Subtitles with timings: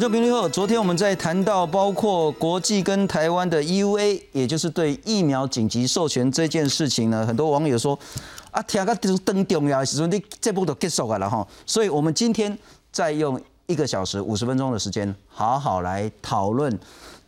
[0.00, 7.98] 观众朋友，昨天我们在谈到包括国际跟台湾的 EUA，也就是对疫苗紧急授权这件事情呢，很多网友说
[8.50, 8.94] 啊，听个
[9.26, 12.58] 登重要的时候，你这部都结束了哈，所以我们今天
[12.90, 16.78] 再用一个小时五十分钟的时间，好好来讨论，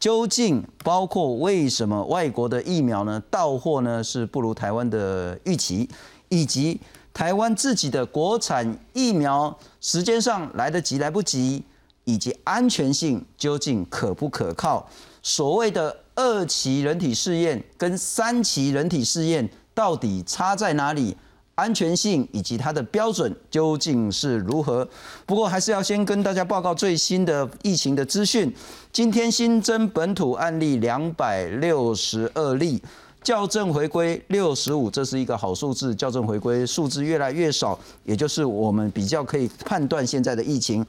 [0.01, 5.87] 究竟包括为什么外国的疫苗呢到货呢是不如台湾的预期，
[6.31, 6.81] 以及
[7.13, 11.63] 台湾自己的国产疫苗时间上来得及来不及。
[12.05, 14.89] 以及安全性究竟可不可靠？
[15.23, 21.17] 所谓的二期人体试验跟三期人体试验到底差在哪里？
[21.55, 24.89] 安全性以及它的标准究竟是如何？
[25.27, 28.53] 不过还是要先跟大家报告最新的疫情的资讯。
[28.91, 32.83] 今天新增本土案例两百六十二例，
[33.23, 35.95] 校正回归六十五，这是一个好数字。
[35.95, 40.85] 校正回归数字越来越少，也就是我们比较可以判断现在的疫情。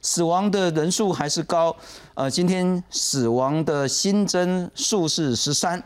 [0.00, 1.74] 死亡的人数还是高，
[2.14, 5.82] 呃，今天死亡的新增数是十三。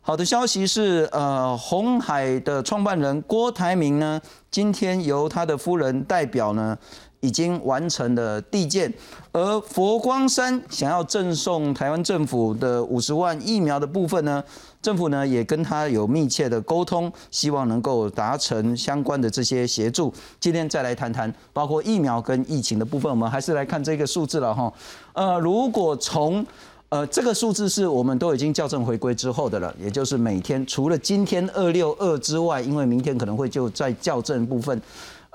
[0.00, 4.20] 好的消息是，呃，红海的创办人郭台铭呢，
[4.52, 6.78] 今天由他的夫人代表呢，
[7.20, 8.92] 已经完成了递件，
[9.32, 14.42] 而佛光山想要赠送台湾政府的五十万疫苗的部分呢。
[14.82, 20.12] 政府呢也跟他有密切的沟通，希望能够达成相关的这些协助。
[20.38, 24.72] 今天再来谈谈，包括疫苗跟疫情的部分，我们还是来看这个数字了哈。
[25.12, 26.46] 呃，如果从
[26.88, 34.80] 呃这个数字是我们都已经校正回归之后的了，也就是每天除了今天二六二之外，因为明天可能会就在校正部分。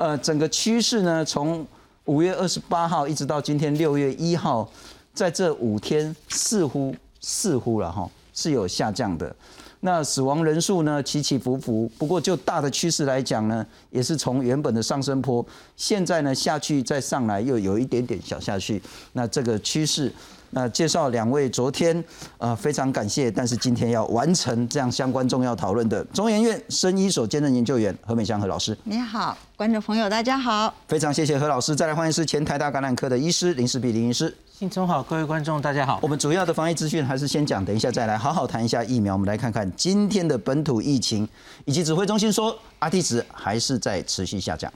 [0.01, 1.63] 呃，整个趋势呢，从
[2.05, 4.67] 五月二十八号一直到今天六月一号，
[5.13, 8.09] 在这五天似乎似乎了哈。
[8.33, 9.35] 是有下降的，
[9.81, 15.45] 那死亡人数呢起起伏伏，不过就大的趋势来讲呢，也是从原本的上升坡，
[15.77, 18.81] 现在呢下去再上来又有一点点小下去，
[19.13, 20.11] 那这个趋势，
[20.51, 22.03] 那介绍两位昨天
[22.37, 34.35] 呃非常感谢，但是今天要完成这样相关重要讨论的中研院生医所兼任研究员何美香何老师，你好，观众朋友大家好，非常谢谢何老师，再来欢迎是前台大感染科的医师林世碧林医师。
[34.51, 35.97] 新中好，各位观众，大家好。
[36.03, 39.13] 我们主要的防疫资讯还是先讲，等一下再来好好谈一下疫苗。
[39.13, 41.27] 我们来看看今天的本土疫情，
[41.65, 44.71] 以及指挥中心说，R T 值还是在持续下降。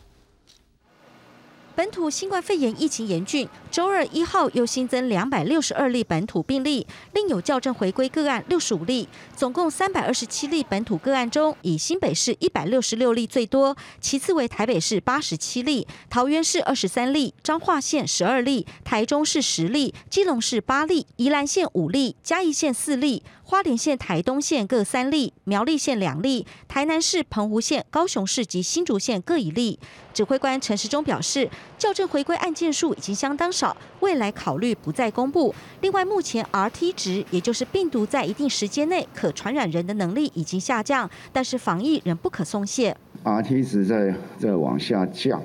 [1.75, 23.21] 本土新冠肺炎疫情严峻，周二一号又新增两百六十二例本土病例，另有校正回归个案六十五例，总共三百二十七例本土个案中，以新北市一百六十六例最多，其次为台北市八十七例，桃园市二十三例，彰化县十二例，台中市十例，基隆市八例，宜兰县五例，嘉义县四例。
[23.47, 29.79] 花莲县、台东县各三例，苗栗县两例，台南市、澎湖县、高雄市及新竹县各一例。
[30.15, 35.53] 指挥官陈时中表示，校正回归案件数已经相当少，未来考虑不再公布。
[35.81, 42.95] 另外，目前 Rt 值，也就是病毒在一定时间内可传染人的能力已经下降，但是防疫仍不可松懈。
[43.23, 45.43] Rt 值在在往下降，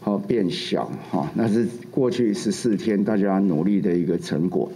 [0.00, 4.70] 好变小，哈，那是过去十四天大家努力的一个成果。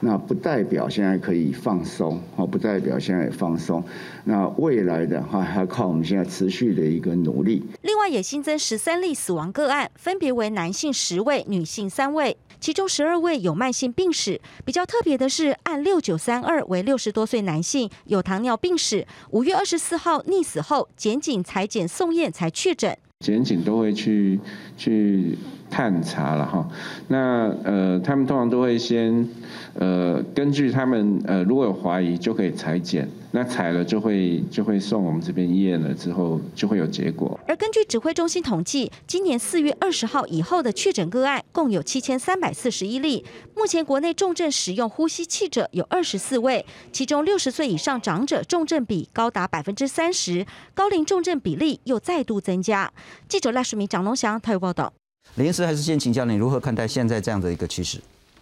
[0.00, 3.82] 那不代表现在可以放松，哦，不代表现在放松。
[4.24, 7.62] 那未来的话，还要靠我们现在持续的一个努力。
[7.82, 14.40] 另外，也新增十三例死亡个案，分别为男性十位，女性三位，其中十二位有慢性病史。
[14.64, 19.06] 比较特别的是，按六九三二为六十多岁男性，有糖尿病史。
[19.30, 22.96] 五月二十四号溺死后，检警裁检送验才确诊。
[23.20, 24.38] 检警都会去
[24.78, 25.36] 去
[25.68, 26.66] 探查了哈，
[27.08, 29.28] 那呃，他们通常都会先
[29.74, 33.06] 呃，根据他们呃，如果有怀疑就可以裁剪。
[33.30, 37.38] 那采了就会就会送我们这边验了之后就会有结果。
[37.46, 43.22] 而根据指挥中心统计，今年四月二十号以后的确诊个案共有七千三百四十一例。
[43.54, 52.90] 目前国内重症使用呼吸器者有二十四位，其中六十岁以上长者重症比高达百分之三十，高龄重症比例又再度增加。
[53.28, 54.92] 记者赖淑明、蒋龙祥台湾报道。
[55.36, 57.98] 林师还是先请教你如何看待现在这样的一个趋势？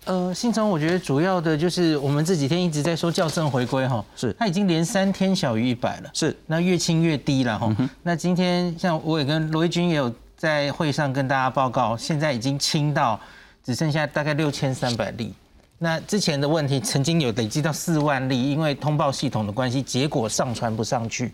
[0.06, 7.74] 呃，信聪，我觉得主要的就是我们这几天一直在说校正回归哈，是，它已经连三天小于一百了，是，那越清越低了哈。
[8.02, 13.20] 那今天像我也跟罗毅军也有在会上跟大家报告，现在已经清到
[13.62, 15.32] 只剩下大概六千三百例。
[15.78, 21.32] 那之前的问题曾经有累积到四万例，因为通报系统的关系，结果上传不上去，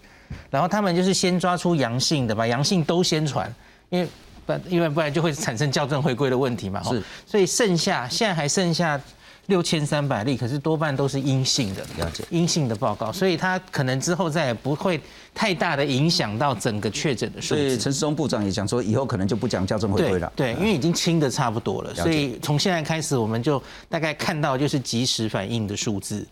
[0.51, 3.51] 然后他们就是先抓出阳性的，把阳性都先传，
[3.89, 4.07] 因为。
[4.47, 6.83] 不，因为不然就会产生校正回归的问题嘛。
[6.83, 9.01] 是，所以剩下现在还剩下
[9.47, 12.25] 六千三百例，可是多半都是阴性的，了解。
[12.31, 15.01] 阴性的报告，所以它可能之后再也不会
[15.35, 17.79] 太大的影响到整个确诊的数所以字。
[17.79, 20.33] 陈时中部长也讲说，以后可能就不讲校正回归了。
[20.37, 26.25] 对对，因为已经清的差不多了，所以从现在开始，我们就大概看到就是及时反应的数字，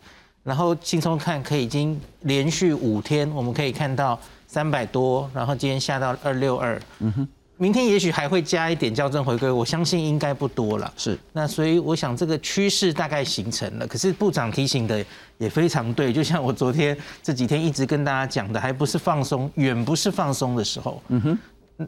[0.44, 7.28] 然后轻松看，可以已经连续五天，我们可以看到三百多，然后今天下到二六二，嗯哼，
[7.60, 10.90] 明天也许还会加一点校正回归，我相信应该不多了。
[10.96, 15.04] 是那所以我想这个趋势大概形成了，可是部长提醒的
[15.36, 21.02] 也非常对，就像我昨天这几天一直跟大家讲的，还不是放松，远不是放松的时候。
[21.08, 21.38] 嗯哼。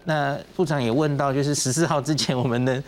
[0.05, 2.83] 那部长也问到，就是十四号之前我们能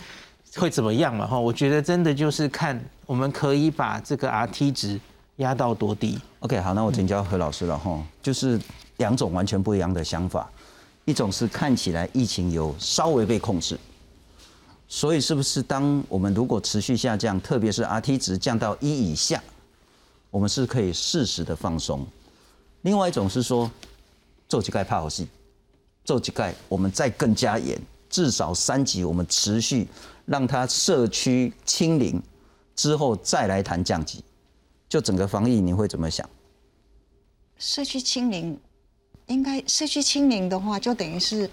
[0.55, 1.25] 会怎么样嘛？
[1.25, 4.99] 哈，我觉得真的就是看我们可以把这个 RT 值
[5.37, 6.19] 压到多低。
[6.39, 8.59] OK，好，那我请教何老师了哈，就是
[8.97, 10.49] 两种完全不一样的想法，
[11.05, 13.79] 一种是看起来疫情有稍微被控制，
[14.87, 19.41] 所以是不是当我们如果持续下降，特别是 RT 值降到一以下，
[20.31, 22.05] 我们是可以适时的放松。
[22.81, 23.69] 另外一种是说，
[24.49, 25.27] 做几盖怕好戏，
[26.03, 27.79] 做几盖我们再更加严，
[28.09, 29.87] 至少三级我们持续
[30.25, 32.21] 让它社区清零
[32.75, 34.23] 之后再来谈降级。
[34.89, 36.27] 就整个防疫，你会怎么想？
[37.57, 38.59] 社区清零，
[39.27, 41.49] 应该社区清零的话，就等于是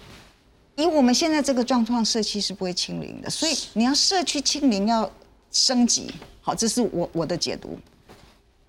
[0.75, 3.29] 以我们现在这个状况，社区是不会清零的。
[3.29, 5.09] 所以你要社区清零要
[5.51, 6.11] 升级，
[6.41, 7.77] 好，这是我我的解读。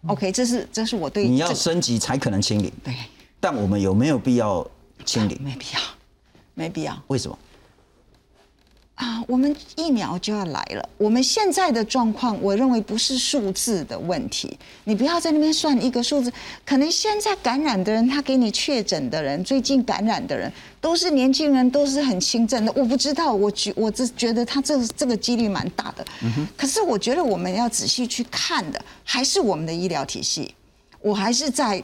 [0.07, 2.95] OK，这是这是我对你要升级才可能清零，对，
[3.41, 4.67] 但我们有没有必要
[5.05, 5.41] 清零？
[5.43, 5.81] 没必要，
[6.55, 7.03] 没必要。
[7.07, 7.39] 为什么？
[8.95, 10.89] 啊，我们疫苗就要来了。
[10.97, 14.57] 我们现在的状况，我认为不是数字的问题。
[14.85, 16.33] 你不要在那边算一个数字，
[16.65, 20.51] 可能现在感染的人，他给你确诊的人，最近感染的人
[20.81, 22.73] 都是年轻人，都是很轻症的。
[22.77, 26.07] 我不知道，我觉我只觉得他这个这个几率蛮大的。
[26.57, 30.55] 可是我觉得我们要仔细去看的，还是我们的医疗体系。
[31.01, 31.83] 我还是在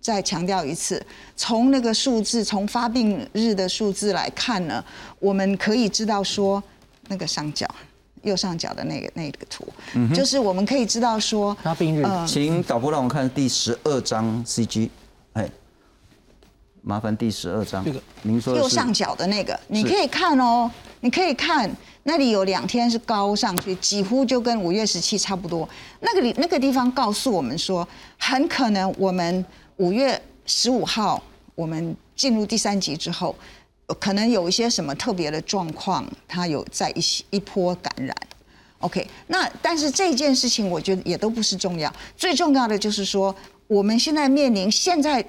[0.00, 1.04] 再强调一次，
[1.36, 4.82] 从那个数字，从发病日的数字来看呢，
[5.18, 6.62] 我们可以知道说，
[7.08, 7.68] 那个上角
[8.22, 9.66] 右上角的那个那个图，
[10.14, 12.02] 就是我们可以知道说，发病日。
[12.02, 14.88] 呃请导播让我看第十二张 CG，
[15.34, 15.48] 哎，
[16.82, 17.84] 麻烦第十二张。
[17.84, 18.00] 这个。
[18.22, 20.70] 您说右上角的那个，你可以看哦，
[21.00, 21.70] 你可以看
[22.02, 25.68] 那里有两天是高上去，几乎就跟五月十七差不多。
[26.00, 27.86] 那个里那个地方告诉我们说，
[28.18, 29.44] 很可能我们
[29.78, 31.22] 五月十五号
[31.54, 33.34] 我们进入第三级之后，
[33.86, 38.14] 呃可能有一些什么特别的状况，它有在一些一波感染。
[38.80, 43.34] OK，那但是这件事情我觉得也都不是重要，最重要的就是说，
[43.66, 45.24] 我们现在面临现在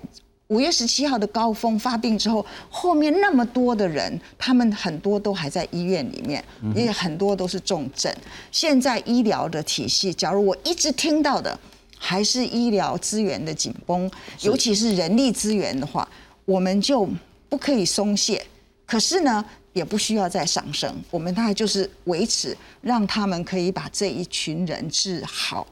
[0.48, 6.44] 五月十七号的高峰发病之后，后面那么多的人，他们很多都还在医院里面，
[6.76, 8.12] 也很多都是重症。
[8.52, 11.58] 现在医疗的体系，假如我一直听到的
[12.02, 14.10] 还是医疗资源的紧绷，
[14.42, 16.08] 尤其是人力资源的话，
[16.46, 17.08] 我们就
[17.50, 18.44] 不可以松懈。
[18.88, 19.44] 可是呢，
[19.74, 25.68] 也不需要再上升，我们大概就是维持，让他们可以把这一群人治好，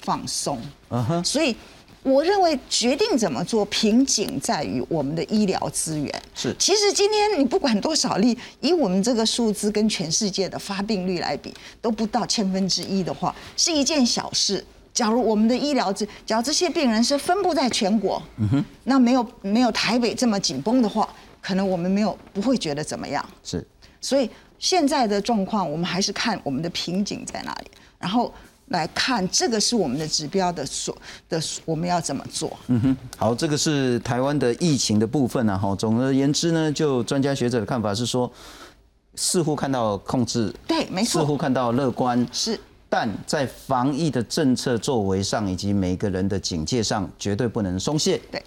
[0.00, 0.58] 放松。
[0.88, 1.54] 嗯哼，所以
[2.02, 6.22] 我认为决定怎么做，瓶颈在于我们的医疗资源。
[6.34, 14.64] 是其实今天你不管多少例，以我们这个数字跟全世界的发病率来比，都不到千分之一的话，是一件小事。
[14.92, 21.08] 假如我们的医疗资，假如这些病人是分布在全国，嗯哼，那没有没有台北这么紧绷的话，
[21.40, 23.24] 可能我们没有不会觉得怎么样。
[23.44, 23.66] 是
[24.00, 24.28] 所以
[24.58, 28.32] 现在的状况，我们还是看我们的瓶颈在哪里，然后
[28.68, 30.96] 来看这个是我们的指标的所
[31.28, 32.56] 的我们要怎么做。
[32.66, 35.56] 嗯哼，好，这个是台湾的疫情的部分啊。
[35.56, 38.30] 哈，总而言之呢，就专家学者的看法是说，
[39.14, 48.20] 似乎看到控制，对，没错似乎，看到乐观，是但在防疫的政策作为上，以及每个人的警戒上，绝对不能松懈。
[48.30, 48.42] 对，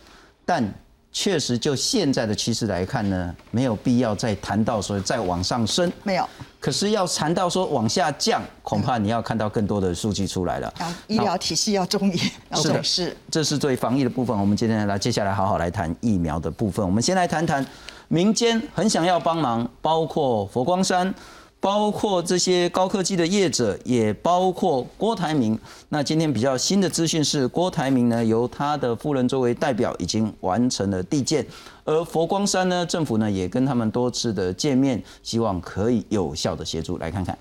[0.45, 0.73] 但
[1.11, 5.91] 确实就现在的趋势来看呢，没有必要再谈到说再往上升。
[6.03, 6.27] 没有。
[6.59, 10.73] 可是要谈到说往下降，恐怕你要看到更多的数据出来了。
[11.07, 13.17] 医疗体系要重视，要重视。
[13.29, 14.37] 这是对防疫的部分。
[14.39, 16.85] 我们今天来，接下来好好来谈疫苗的部分。
[16.85, 17.65] 我们先来谈谈
[18.07, 21.13] 民间很想要帮忙，包括佛光山，
[21.61, 25.57] 包括这些高科技的业者，也包括郭台铭。
[25.89, 31.45] 那今天比较新的资讯是，郭台铭呢由他的夫人作为代表，已经完成了递件。
[31.85, 36.97] 而佛光山呢，政府呢也跟他们多次的见面，希望可以有效的协助。
[36.97, 37.37] 来看看。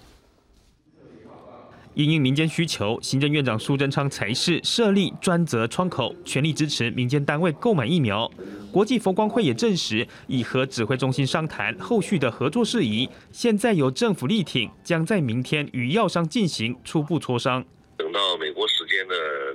[1.95, 8.31] 因应民间需求，行政院长苏贞昌才是设立专责窗口，全力支持民间单位购买疫苗。
[8.71, 17.65] 国际佛光会也证实，已和指挥中心商谈后续的合作事宜，现在由政府力挺，将在明天与药商进行初步磋商。
[17.97, 18.67] 等到美国
[19.07, 19.15] 的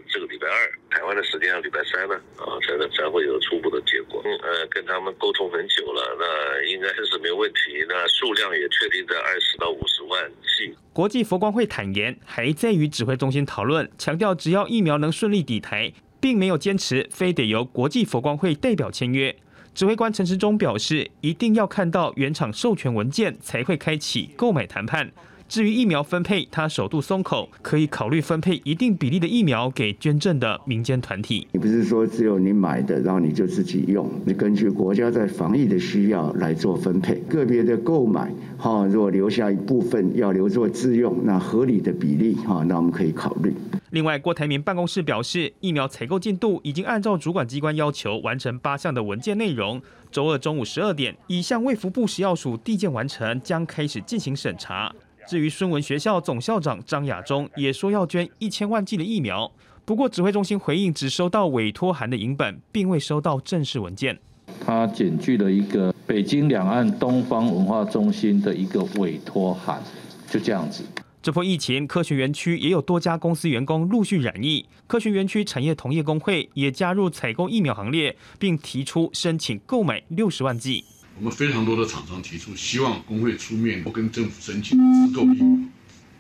[0.10, 4.22] 这个礼拜二，台湾的时间要礼拜三呢，啊，才能才会有初步的结果。
[4.26, 7.86] 嗯，呃，跟他们沟通很久了，那应该是没有问题。
[7.88, 10.74] 那数量也确定在二十到五十万剂。
[10.94, 19.36] 国际佛光会坦言，还在与指挥中心讨论，强调只要疫苗能顺利抵台，并没有坚持非得由国际佛光会代表签约。
[19.74, 25.12] 指挥官陈时中表示，一定要看到原厂授权文件才会开启购买谈判。
[25.48, 31.48] 至于疫苗分配，他首度松口，可以考虑分配一定比例的疫苗给捐赠的民间团体。
[31.52, 34.10] 你不是说只有你买的，然后你就自己用？
[34.26, 37.16] 你根据国家在防疫的需要来做分配。
[37.30, 43.54] 个别的购买，哈，如果留下一部分要留作自用，那合理的比例，哈，那我们可以考虑。
[43.92, 49.82] 另外，郭台铭办公室表示，疫苗采购进度已经按照主管机关要求完成八项的文件内容。
[50.12, 54.94] 周二中午十二点，已向卫福部食药署递件完成，将开始进行审查。
[55.28, 59.52] 至于孙文学校总校长张亚中也说要捐一千万剂的疫苗，
[59.84, 64.20] 不过指挥中心回应只收到委托函的影本，并未收到正式文件。
[64.64, 69.82] 他检具了一个北京两岸东方文化中心的一个委托函，
[70.30, 70.84] 就这样子。
[71.24, 80.84] 这波疫情，科学园区也有多家公司员工陆续染疫，科学园区产业同业工会也加入采购疫苗行列，并提出申请购买六十万剂。
[81.18, 85.70] 我们非常多的厂商提出，希望工会出面，跟政府申请自购疫苗，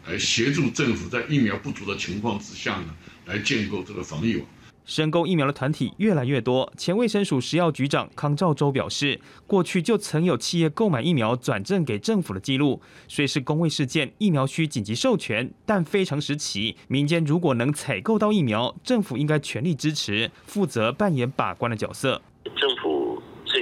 [0.07, 4.45] 来协助政府在疫苗不足的情况之下呢，来建构这个防疫网。
[4.85, 6.71] 申购疫苗的团体越来越多。
[6.77, 22.21] 前卫生署食药局长康兆洲表示，过去就曾有企业购买疫苗转赠给政府的记录，虽是公卫事件，疫苗需紧急授权，但非常时期，民间如果能采购到疫苗，政府应该全力支持，负责扮演把关的角色。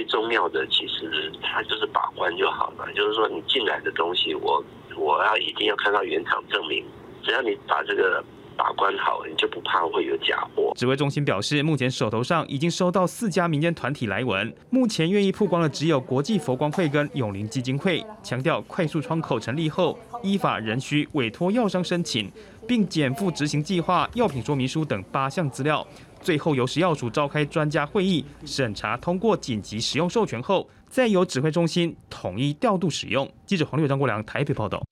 [0.04, 4.62] 重要的其实它就是把关就好了，就是说你进来的东西，我
[4.96, 6.84] 我要一定要看到原厂证明，
[7.22, 8.22] 只要你把这个
[8.56, 10.72] 把关好，你就不怕会有假货。
[10.76, 22.30] 指挥中心表示，目前手头上已经收到四家民间团体来文，目前愿意曝光的只有国际佛光会跟永林基金会，强调快速窗口成立后，依法仍需委托药商申请，
[22.66, 25.86] 并减负执行计划、药品说明书等八项资料。
[26.24, 33.30] 最后由食药署召开专家会议审查通过紧急使用授权后，再由指挥中心统一调度使用。
[33.46, 34.82] 记者黄六张国良台北报道。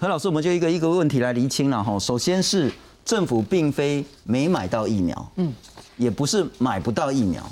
[0.00, 1.96] 何老师，我们就一个一个问题来厘清了哈。
[1.96, 2.68] 首先是
[3.04, 5.54] 政府并非没买到疫苗，嗯，
[5.96, 7.48] 也不是买不到疫苗，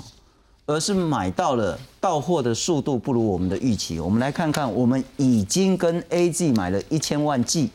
[0.65, 4.01] 而是买到了到货的速度不如我们的预期。
[4.01, 7.69] 我们来看看，我们已经跟 A G 买了一千万剂，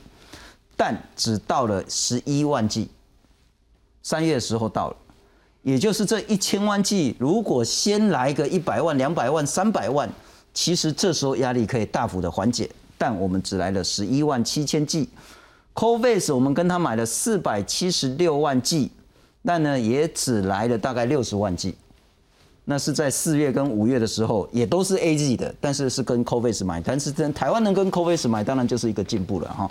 [0.76, 2.90] 但只到了十一万剂，
[4.02, 4.97] 三月的时候到了。
[5.64, 10.06] 也就是这一千万剂，如果先来个一百万、两百万、三百万，
[10.52, 12.68] 其实这时候压力可以大幅的缓解。
[12.99, 15.09] 但我们只来了十一万七千剂
[15.73, 18.90] ，Covax 我们跟他买了四百七十六万剂，
[19.42, 21.75] 但呢也只来了大概六十万剂。
[22.66, 29.66] 那是在四月跟五月的时候，也都是 A G 的，但是是跟 Covax 买，但是跟台湾能跟 Covax 买，当然就是一个进步了哈。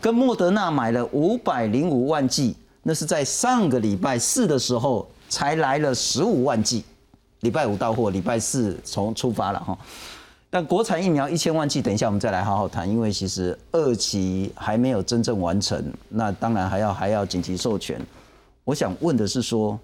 [0.00, 5.04] 跟莫德纳买了五百零五万剂，那是在上个礼拜四的时候。
[5.28, 6.84] 才来了十五万剂，
[7.40, 9.76] 礼拜五到货，礼拜四从出发了哈。
[10.50, 18.00] 但国产疫苗一千万剂，等一下我们再来好好谈，因为其实二期还没有真正完成，那当然还要还要紧急授权。
[18.62, 19.76] 我想问的是说，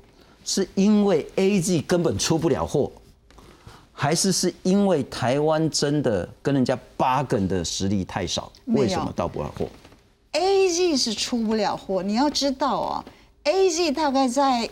[0.45, 2.89] 是因为 A G 根本出不了货，
[3.91, 9.67] 还是是因为台湾真的跟人家八梗的实力太少，为什么到不了货
[10.33, 13.05] ？A G 是出不了货，你要知道啊
[13.43, 14.71] ，A G 大概在。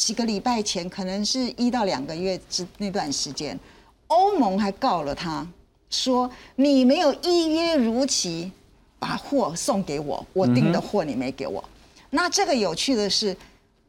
[0.00, 3.58] 几个礼拜前，可能是一到两个月之那段时间，
[4.06, 5.46] 欧盟还告了他，
[5.90, 8.50] 说你没有依约如期
[8.98, 11.62] 把货送给我，我订的货你没给我。
[12.08, 13.36] 那这个有趣的是，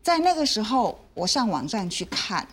[0.03, 2.45] 在那个时候，我上网站去看，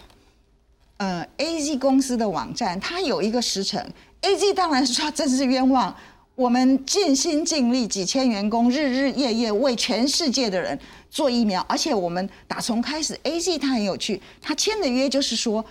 [0.99, 5.93] 呃，A G 公司的网站，它有一个时辰，A G 当然是说真是冤枉。
[6.38, 10.78] 我们尽心尽力，几千员工日日夜夜为全世界的人
[11.11, 15.64] 做疫苗，而且我们打从开始，A G 他很有趣，他签的约就是说，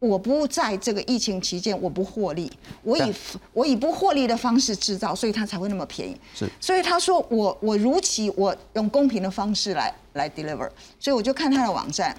[0.00, 2.50] 我不在这个疫情期间我不获利，
[2.82, 3.14] 我以
[3.52, 6.16] 我以不获利的方式制造，所以他才会那么便宜。
[6.34, 12.12] 是，所以他说我我如期我用公平的方式来来 deliver，所以我就看他的网站，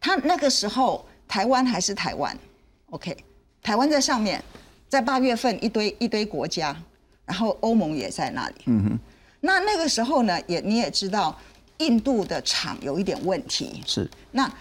[0.00, 2.34] 他那个时候台湾还是台湾
[2.88, 3.14] ，OK，
[3.62, 4.42] 台湾在上面。
[4.90, 6.76] 在八月份，一堆一堆国家，
[7.24, 8.56] 然后欧盟也在那里。
[8.66, 8.98] 嗯哼。
[9.40, 11.34] 那那个时候呢，也你也知道，
[11.78, 13.82] 印度的厂有一点问题。
[13.86, 14.06] 是。
[14.32, 14.52] 那，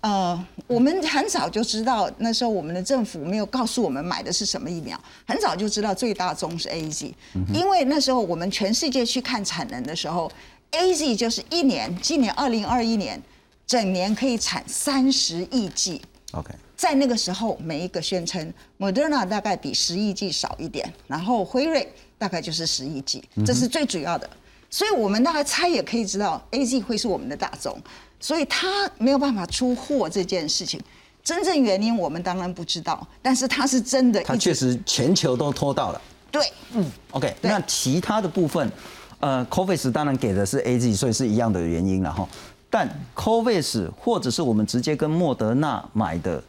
[0.00, 7.12] 呃，我们很早就知道，那时候我们的政府没有告诉我们买的是什么疫苗，很早就知道最大宗是 A Z，
[7.52, 10.30] 因为那时候我们全世界去看产能的时候
[10.70, 13.20] ，A Z 就是一年，今年二零二一年
[13.66, 16.00] 整年可以产三十亿剂。
[16.32, 24.30] OK，在那个时候，每一个宣称，Moderna 大概比十亿剂少一点，然后辉瑞大概就是十亿剂，这是最主要的。
[24.70, 27.76] 所以我们大概猜也可以知道，A Z 会是我们的大宗，
[28.20, 30.80] 所以它没有办法出货这件事情，
[31.24, 36.00] 真正原因我们当然不知道，但是它是真的，它确实全球都拖到了。
[36.30, 38.70] 对，嗯，OK，那其他的部分，
[39.18, 42.28] 呃 c o v i s 当然给的是 A Z，所以是一样的原因了哈。
[42.70, 46.40] 但 c o v i s 或者是我们直接跟莫德纳买的，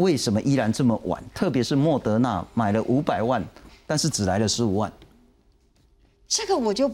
[0.00, 1.22] 为什么依然这么晚？
[1.34, 3.44] 特别是莫德纳买了五百万，
[3.86, 4.90] 但是只来了十五万。
[6.26, 6.90] 这个我就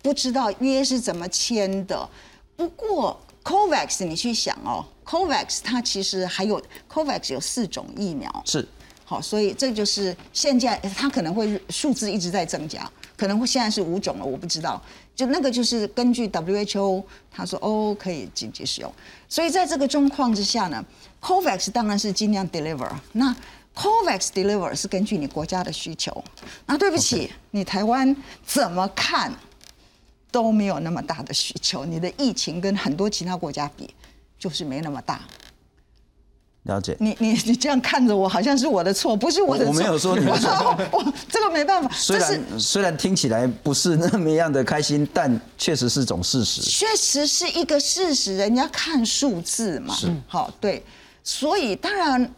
[0.00, 2.08] 不知道约是怎么签的。
[2.56, 8.66] 不过 COVAX 你去想哦，COVAX 它其实还有 COVAX 有四种疫苗，是
[9.04, 14.80] 好，所以这就是现在它可能会数字一直在增加，可能会现在是五种了，我不知道。
[15.16, 18.92] 就那个就是根据 WHO 他说哦可以紧急使用，
[19.28, 20.84] 所以在这个状况之下呢
[21.26, 22.88] ，COVAX 当然是尽量 deliver。
[23.12, 23.34] 那
[23.74, 26.24] COVAX deliver 是根据你国家的需求。
[26.66, 28.14] 那对不起你台湾
[28.46, 29.32] 怎么看
[30.30, 33.92] 都没有那么大的需求，你的疫情跟很多其他国家比
[34.38, 35.20] 就是没那么大。
[36.62, 36.96] 了解。
[36.98, 39.72] 你你你这样看着我，好像是我的错，不是我的错。
[39.72, 40.50] 我没有说你的错
[40.92, 41.88] 我这个没办法。
[41.92, 46.62] 虽然虽然听起来不是那么样的开心，但确实是种事实。
[46.62, 49.94] 确实是一个事实，人家看数字嘛。
[49.94, 50.82] 是好对，
[51.26, 52.32] 所以当然。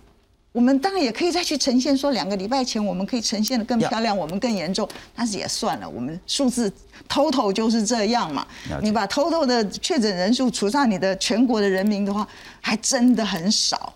[0.50, 6.73] 我们当然也可以再去呈现，说两个礼拜前我们可以呈现的更漂亮，我们更严重，但是也算了，我们数字
[7.07, 8.45] total 就是这样嘛
[8.80, 12.26] 你把 total 的确诊人数除上你的全国的人民的话，
[12.61, 13.92] 还真的很少。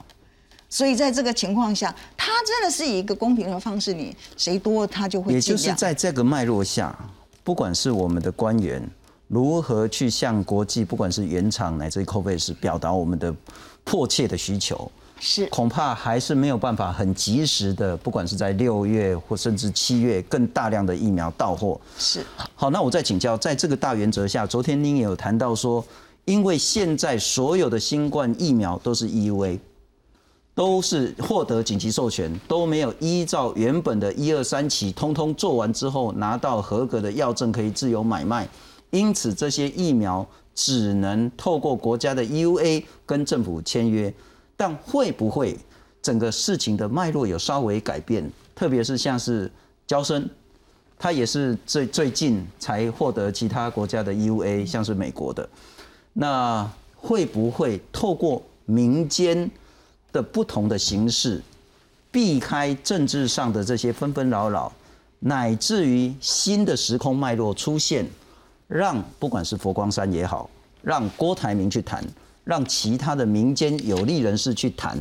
[0.68, 5.72] 所以在这个情况下，它真的是以一个公平的方式，你谁多他就会也就是。
[5.72, 6.96] 在这个脉络下，
[7.42, 8.80] 不管是我们的官员
[9.26, 13.34] 如何去向国际，不管是原厂乃至于 COVAX 表达我们的
[13.84, 21.80] 迫切的需求，是恐怕还是没有办法很及时的，不管是在六月或甚至七月，更大量的疫苗到货。
[21.98, 25.84] 是好，那我再请教，在这个大原则下，昨天您也有谈到说，
[26.24, 29.58] 因为现在所有的新冠疫苗都是 EUA，
[30.54, 38.48] 都是获得紧急授权，都没有依照原本的一二三期，通通做完之后拿到合格的药证可以自由买卖，
[38.90, 44.12] 因此这些疫苗只能透过国家的 U A 跟政府签约，
[44.56, 45.56] 但会不会
[46.00, 48.30] 整个事情的脉络有稍微改变？
[48.54, 49.50] 特别是像是
[49.86, 50.28] 交生。
[50.98, 55.48] 他也是最最近才获得其他国家的 U A，像是美国的，
[56.12, 59.50] 那会不会透过民间
[60.12, 61.42] 的不同的形式，
[62.12, 64.72] 避开政治上的这些纷纷扰扰，
[65.18, 68.06] 乃至于新的时空脉络出现，
[68.72, 70.48] 让不管是佛光山也好，
[70.80, 72.02] 让郭台铭去谈，
[72.42, 74.98] 让其他的民间有利人士去谈，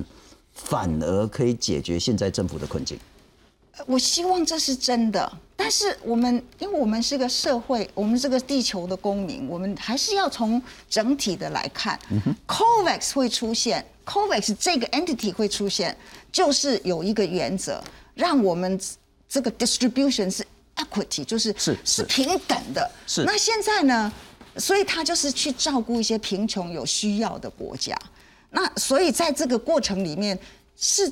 [0.54, 3.00] 反而可以解决现在政府的困境。
[3.86, 11.98] 我希望这是真的，但是我们因为我们是个社会，我们这个地球的公民，我们还是要从整体的来看。
[12.46, 15.96] COVAX 会出现，COVAX 这个 entity 会出现，
[16.30, 17.82] 就是有一个原则，
[18.14, 18.78] 让我们
[19.30, 20.46] 这个 distribution 是
[20.84, 22.90] equity，就是是是平等的。
[23.08, 24.12] 是那现在呢？
[24.58, 27.98] 所以他就是去照顾一些贫穷有需要的国家。
[28.50, 30.38] 那所以在这个过程里面
[30.76, 31.12] 是。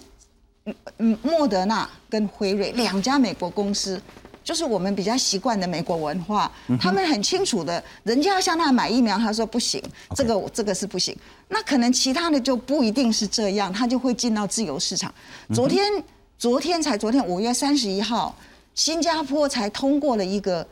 [0.99, 3.99] 嗯，莫德纳跟辉瑞两家美国公司，
[4.43, 9.81] 就是我们比较习惯的美国文化，他们很清楚的，人家要向他买疫苗，他说不行，
[10.15, 11.17] 这个这个是不行。
[11.47, 15.11] 那可能其他的就不一定是这样，他就会进到自由市场。
[15.55, 15.91] 昨天
[16.37, 18.37] 昨天才昨天五月三十一号，
[18.79, 20.65] 新加坡才通过了一个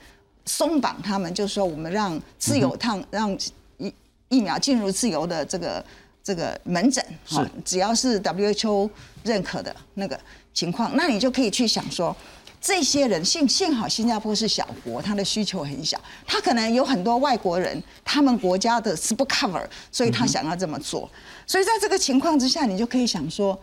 [0.46, 3.38] 松绑，他们就是说我们让自由趟让
[3.78, 3.94] 疫
[4.30, 5.84] 疫苗进入自由的这个。
[6.28, 8.90] 这个门诊哈，只要是 WHO
[9.24, 10.20] 认可的那个
[10.54, 12.14] 情况，那你就可以去想说，
[12.60, 21.10] 这些人幸幸好新加坡是小国，他的需求很小，他可能有很多外国人，他们国家的是不 cover，所以他想要这么做。
[21.46, 23.58] 所以在这个情况之下，你就可以想说，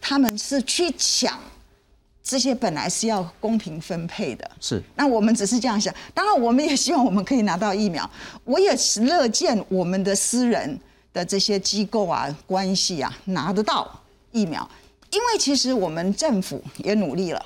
[0.00, 1.38] 他们是去抢
[2.26, 4.50] 这些本来是要公平分配的。
[4.60, 8.10] 是，那我们只是这样想，当然我们也希望我们可以拿到疫苗，
[8.44, 10.78] 我也是乐见我们的私人。
[11.16, 13.90] 的这些机构啊、关系啊，拿得到
[14.32, 14.70] 疫苗，
[15.10, 17.42] 因为其实我们政府也努力了，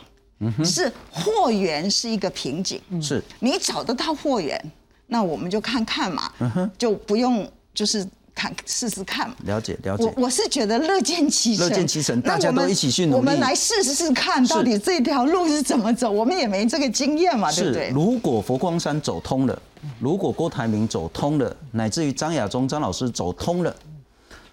[0.64, 3.22] 是货源是一个瓶颈，是。
[3.38, 4.60] 你找得到货源，
[5.06, 6.32] 那我们就看看嘛，
[6.76, 8.04] 就不用就是
[8.40, 9.34] 看试试看嘛。
[9.44, 10.24] 了解了解我。
[10.24, 17.90] 我是觉得乐见其成，乐见其成大家都一起去努力我们来试试看，到底这条路是怎么走，我们也没这个经验嘛，对不对，？
[17.90, 19.62] 如果佛光山走通了，
[19.98, 23.74] 如果郭台铭走通了，乃至于张亚中张老师走通了，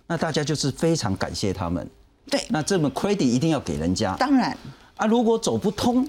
[0.05, 1.89] 那大家就是非常感谢他们。
[2.29, 4.57] 对，那这么 credit 一定要给人家当然，
[4.97, 5.05] 啊。
[5.07, 6.05] 如果走不通，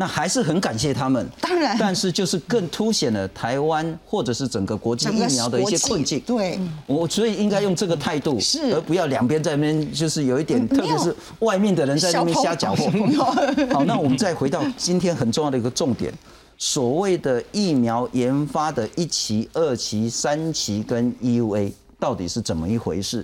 [0.00, 1.28] 那还是很感谢他们。
[1.42, 6.18] 当然但是就是更凸显了台湾或者是整个国际疫苗的一些困境。
[6.20, 12.86] 对，我所以应该用这个态度，是而不要两边在那边就是有一点，嗯特别是外面的人在那边瞎搅和。
[13.74, 16.10] 好，那我们再回到今天很重要的一个重点，
[16.56, 23.22] 所谓的疫苗研发的一期、二期、三期跟 EUA 到底是怎么一回事？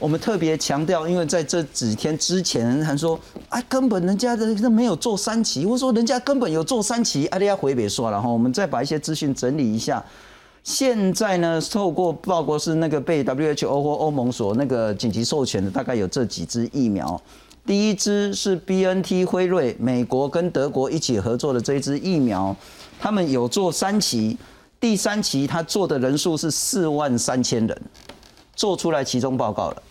[0.00, 8.26] 我们特别强调，因为在这几天之前，还说啊，根本人家的那没有做三期，或者说人家根本有做三期，啊，人家回别说了哈。
[8.26, 10.02] 我们再把一些资讯整理一下。
[10.62, 17.20] 现在呢，透过报告是那个被 WHO 或欧盟所那个紧急授权的，大概有这几支疫苗。
[17.66, 22.56] 第一支是 BNT 辉瑞，美国跟德国一起合作的这一支疫苗，
[22.98, 24.38] 他们有做三期，
[24.80, 27.82] 第三期他做的人数是四万三千人，
[28.56, 29.82] 做出来其中报告了。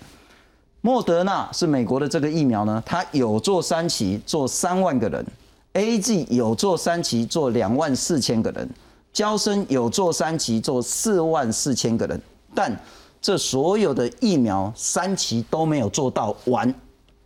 [0.82, 5.26] 莫德纳是美国的这个疫苗呢，它有做三期，做三万个人
[5.74, 8.66] ；A G 有做三期，做两万四千个人；
[9.12, 12.22] 交生有做三期，做四万四千个人。
[12.56, 12.74] 但
[13.22, 16.74] 这所有的疫苗三期都没有做到完，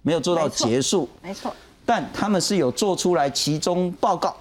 [0.02, 1.08] 没有做到没错结束。
[1.22, 1.54] 没错，
[1.86, 4.36] 但他们是有做出来其中报告，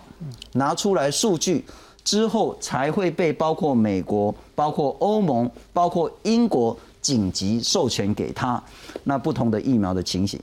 [0.53, 1.63] 拿出来数据
[2.03, 8.63] 之后，才会被包括美国、包括欧盟、包括英国紧急授权给他。
[9.05, 10.41] 那不同的疫苗的情形。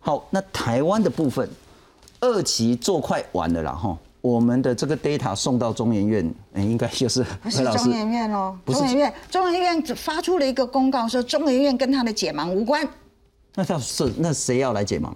[0.00, 1.48] 好，那台湾的部分，
[2.18, 3.96] 二期做快完了啦哈。
[4.20, 12.86] 我们的这个 data 送到中研院，哎应该就是不是中研院哦，不是中研院，中研院发出了一个公告，说中研院跟他的解盲无关。
[13.54, 15.12] 那他是那谁要来解盲？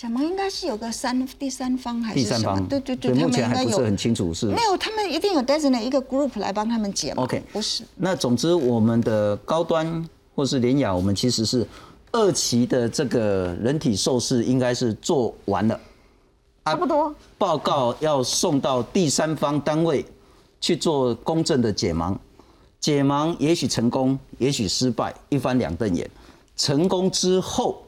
[0.00, 2.36] 解盲应该是有个三第三方还是什么？
[2.38, 7.24] 第三方，对对对，目前还不是很清楚是没有，他们一定有 designate 一个 group 来帮他们解盲。
[7.24, 11.68] OK，不是，那总之，我们的高端或是联雅，我们其实是
[12.12, 15.78] 二期的这个人体受试应该是做完了，
[16.64, 17.14] 差不多。
[17.36, 20.02] 报告要送到第三方单位
[20.62, 22.16] 去做公正的解盲，
[22.80, 26.10] 解盲也许成功，也许失败，一翻两瞪眼。
[26.56, 27.82] 成功之后，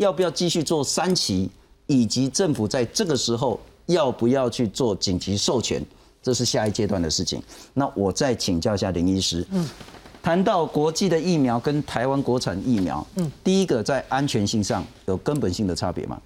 [0.00, 1.50] 要不要继续做三期，
[1.86, 5.84] 以及政府在这个时候要不要去做紧急授权，
[6.22, 7.42] 这是下一阶段的事情。
[7.74, 9.68] 那我再请教一下林医师，嗯，
[10.22, 16.18] 谈到国际的疫苗跟台湾国产疫苗，嗯，第一个在安全性上有根本性的差别吗？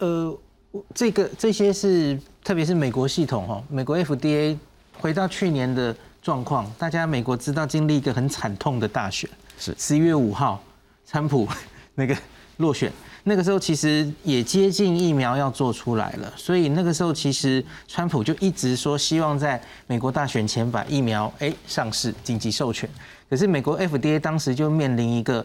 [0.00, 0.38] 呃，
[0.70, 4.54] 我这个这些是特别是美国系统哈，美国 FDA
[4.98, 10.62] 回到去年的状况，大家美国知道经历一个很惨痛的大选，是十一月五号，
[11.06, 11.48] 川普
[11.96, 12.14] 那个
[12.60, 12.90] 落选，
[13.24, 22.88] 那个时候其实也接近疫苗要做出来了，所以那个时候其实川普就一直说希望在美国大选前把疫苗哎上市紧急授权，
[23.28, 25.44] 可是美国 FDA 当时就面临一个。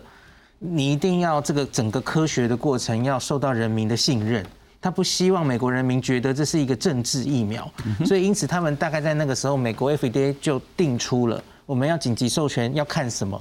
[0.58, 4.44] 你一定要这个整个科学的过程要受到人民的信任，
[4.82, 7.70] 他不希望美国人民觉得这是一个政治疫苗，
[8.06, 13.40] 所以因此他们大概在那个时候，美国 FDA 就定出了我们要紧急授权要看什么，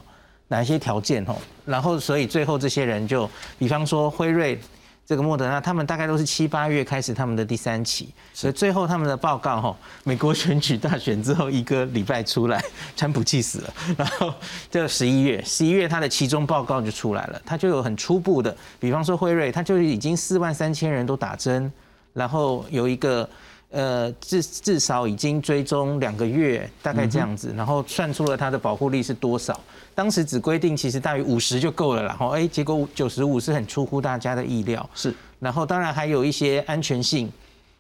[0.49, 3.29] 哪一些条件哦，然后所以最后这些人就，
[3.59, 4.61] 比方说辉瑞。
[5.07, 12.59] 这个莫德纳，他们大概都是七八月开始他们的第三期，所以最后他们的报告哈，美国选举大选之后一个礼拜出来，
[12.97, 14.33] 川普气死了，然后
[14.71, 21.71] 这十一月，十一月他的期中报告就出来了，他就有很初步的，比方说辉瑞，他就已经四万三千人都打针，
[22.15, 23.29] 然后有一个。
[23.71, 29.59] 呃，至至少已经追踪两个月，大概这样子，然后算出了它的保护力是多少。
[29.95, 34.89] 当时只规定其实大于五十就够了，然后哎，结果九十五是很出乎大家的意料。
[34.95, 37.31] 是，然后当然还有一些安全性，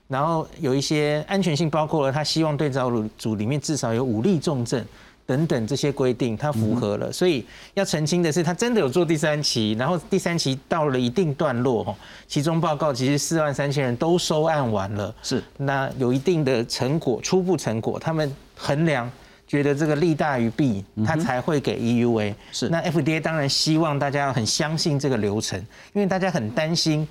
[0.09, 4.85] 然后有一些安全性包括了他希望对照组里面至少有五例重症。
[5.27, 11.96] 等等这些规定，它符合了，所以要澄清的是，他真的有做第三期，然后第三期到了一定段落，
[12.29, 19.11] 其中报告其实四万三千人都收案完了，是那有一定的成果，初步成果，他们衡量
[19.46, 22.35] 觉得这个利大于弊，他才会给 EUA。
[22.52, 25.59] 是那 FDA 当然希望大家要很相信这个流程，
[25.92, 27.07] 因为大家很担心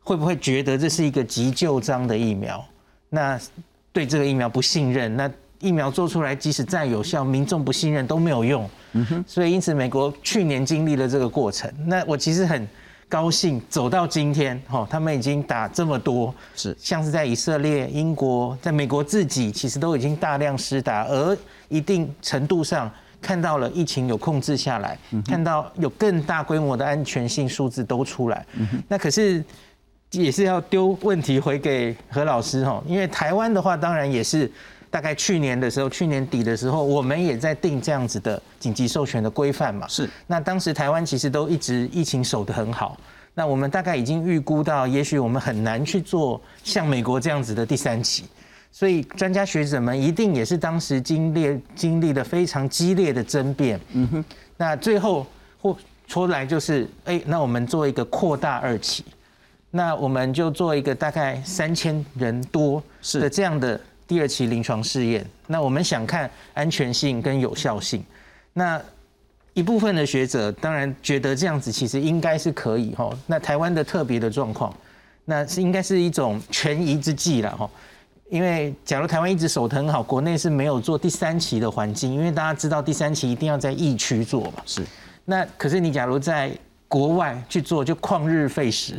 [0.00, 2.64] 会不会觉得这是一个急救章的疫苗，
[3.08, 3.40] 那
[3.92, 5.30] 对这个疫苗不信任，那。
[5.64, 8.68] 疫苗做出来，即使再有效，民众不信任都没有用。
[8.94, 11.72] 嗯哼，所以因此美国去年经历了这个过程。
[11.86, 12.66] 那我其实很
[13.12, 16.74] 高兴走到今天，哈，他们已经打这么多，是。
[16.80, 21.36] 像是在以色列、英国，在美国自己其实都已经大量施打，而
[21.68, 28.46] 一定程度上看到了疫情有控制下来，看到有更大规模的安全性数字都出来。
[28.88, 29.44] 那可是
[30.12, 34.50] 也是要丢问题回给何老师哈，因为台湾的话，当然也是
[34.92, 39.88] 大概去年的时候，去年底的时候，我们也在定这样子的紧急授权的规范嘛。
[39.88, 40.06] 是。
[40.26, 42.98] 那当时台湾其实都一直疫情守得很好，
[43.32, 48.26] 那我们大概已经预估到，也许我们很难去做像美国这样子的第三期。
[48.70, 53.80] 所以专家学者们一定也是当时经历经历了非常激烈的争辩。
[53.94, 54.24] 嗯哼。
[54.58, 55.26] 那最后
[55.62, 55.74] 或
[56.06, 59.02] 出来就是，哎，那我们做一个扩大二期。
[59.74, 62.82] 那我们就做一个大概三千人多
[63.14, 63.80] 的这样的
[64.12, 65.26] 第二期临床试验。
[65.46, 68.04] 那我们想看安全性跟有效性。
[68.52, 68.78] 那
[69.54, 73.10] 一部分的学者当然觉得这样子其实应该是可以哈。
[73.26, 74.70] 那台湾的特别的状况，
[75.24, 77.70] 那是应该是一种权宜之计了哈。
[78.28, 84.62] 因为假如台湾一直守得很好，国内是没有做第三期的环境，因为大家知道第三期一定要在疫区做嘛。
[84.66, 84.82] 是。
[85.24, 86.54] 那可是你假如在
[86.86, 88.94] 国外去做，就旷日费时。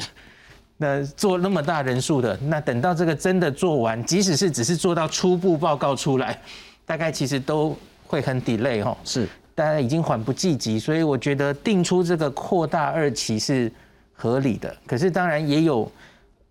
[0.84, 6.38] 那做那么大人数的，那等到这个真的做完，即使是只是做到初步报告出来，
[6.86, 7.74] 大概其实都
[8.06, 8.98] 会很 delay 哈。
[9.06, 13.72] 是，大家已经缓不济急，所以我觉得定出这个扩大二期是
[14.12, 14.76] 合理的。
[14.86, 15.90] 可是当然也有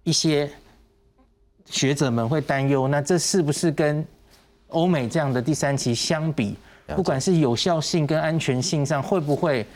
[0.03, 0.51] 一些
[1.67, 4.03] 学者们会担忧，那这是不是跟
[4.69, 6.57] 欧美这样的第三期相比，
[6.97, 9.67] 不管是有效性跟安全性上，会不会？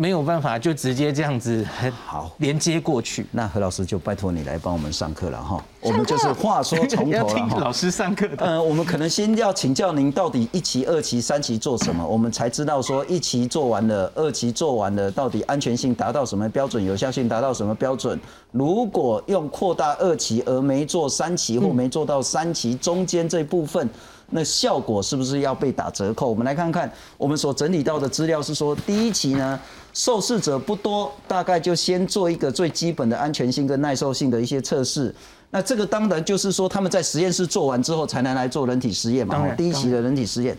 [0.00, 3.26] 没有办法，就直接这样子很好连接过去。
[3.32, 5.60] 那何老师就拜托你来帮我们上课了哈。
[5.80, 7.58] 我们就是话说从头了 哈。
[7.60, 8.28] 老师上课。
[8.38, 12.06] 呃，我们可能先要请教您，到底一期、二期、三期做什么？
[12.06, 18.18] 我们才知道说一期做完了，二期做完了，到底安全性达到什么标准，有效性达到什么标准？
[18.50, 23.88] 如果用扩大二期而没做三期，或没做到三期中间这部分。
[24.30, 26.28] 那效果是不是要被打折扣？
[26.28, 29.58] 我们来看看，我们所整理到的资料是说，第一期呢，
[29.94, 35.14] 受试者不多，大概就先做一个最基本的安全性跟耐受性的一些测试。
[35.50, 39.48] 那这个当然就是说，他们在实验室做完之后，才能来做人体实验嘛。
[39.56, 40.56] 第一期的人体实验，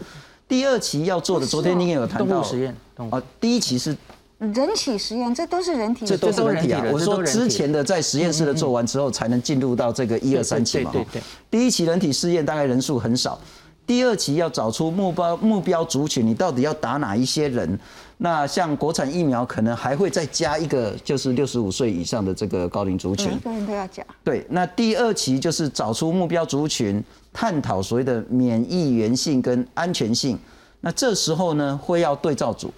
[0.47, 2.75] 第二期要做的，昨天你也有谈到实验。
[3.11, 3.95] 啊，第一期是
[4.39, 6.83] 人体实验，这都是人体，这都是人体啊。
[6.91, 10.91] 我说之前的在实验室的做完之后，才能进入到这个一二三期嘛。
[10.91, 11.21] 对对对。
[11.51, 13.39] 第一期人体试验大概人数很少。
[13.85, 17.79] 第二期要找出目标目标族群，你到底要打哪一些人？
[18.21, 23.31] 那像国产疫苗可能还会再加一个，就是六十五岁以上的这个高龄族群。
[23.31, 24.05] 每个人都要讲。
[24.23, 30.37] 对，那第二期就是找出目标族群，探讨所谓的免疫原性跟安全性。
[30.81, 32.73] 那这时候呢，会要对照组，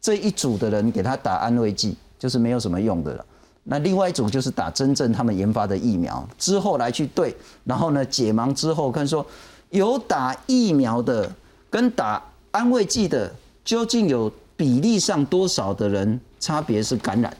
[0.00, 3.24] 这一组的人给他打安慰剂，就是没有什么用的了。
[3.64, 9.24] 那另外一组就是打真正他们研发的疫苗，之后来去对，然后呢解盲之后看说。
[9.70, 11.32] 有打疫苗的
[11.70, 13.32] 跟打安慰剂的，
[13.64, 14.30] 究竟有
[14.62, 17.36] 比例上多少的人差别是感染？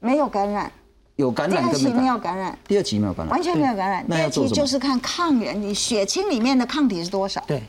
[0.00, 0.68] 没有感染，
[1.14, 1.62] 有感染。
[1.62, 4.04] 第二期没有感染，第二期没有感染，完全没有感染。
[4.04, 7.40] 第二期就是看抗原，你血清里面的抗体是多少？
[7.46, 7.62] 对，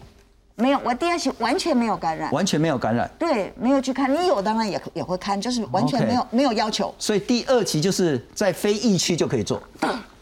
[0.56, 3.08] 没有，我第二期完全没有感染，完全没有感染。
[3.20, 6.92] 对，没有去看，你有当然也也会看，就是完全没有没有要求。
[6.98, 9.62] 所以第二期就是在非疫区就可以做。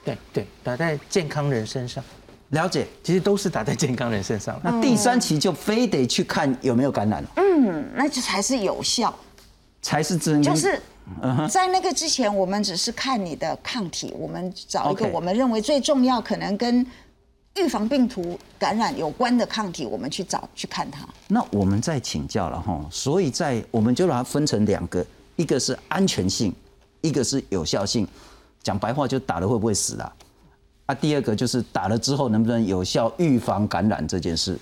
[0.03, 2.03] 对对，打在健康人身上。
[2.49, 4.59] 了解，其实都是打在健康人身上。
[4.63, 7.29] 那第三期就非得去看有没有感染了。
[7.35, 9.13] 嗯，那就才是有效，
[9.81, 10.41] 才是真。
[10.41, 10.81] 就是
[11.49, 16.85] 在那个之前，我们只是看你的抗体，我们找一个我们认为最重要、可能跟
[17.55, 21.07] 预防病毒感染有关的抗体，我们去找去看它。
[21.27, 26.51] 那我们再请教了哈，所以在我们就把它分成两个，一个是安全性，
[27.01, 28.07] 一个是有效性。
[28.63, 30.11] 讲白话就打了会不会死啊？
[30.89, 34.57] 啊，第二个就是打了之后能不能有效预防感染这件事，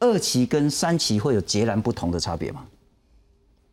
[0.00, 2.66] 二期跟三期会有截然不同的差别吗？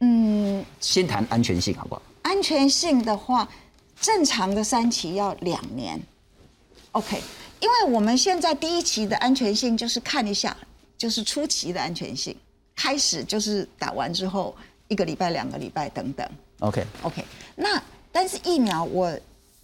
[0.01, 2.01] 嗯，先谈安全性好不好？
[2.21, 3.49] 安全性的话，
[3.99, 5.99] 正常的三期要两年
[6.91, 7.19] ，OK，
[7.59, 10.55] 因为我们现在第一期的安全性就是看一下，
[10.99, 12.35] 就是初期的安全性，
[12.75, 14.55] 开始就是打完之后
[14.87, 19.11] 一个礼拜、两个礼拜等等，OK，OK，那但是疫苗我。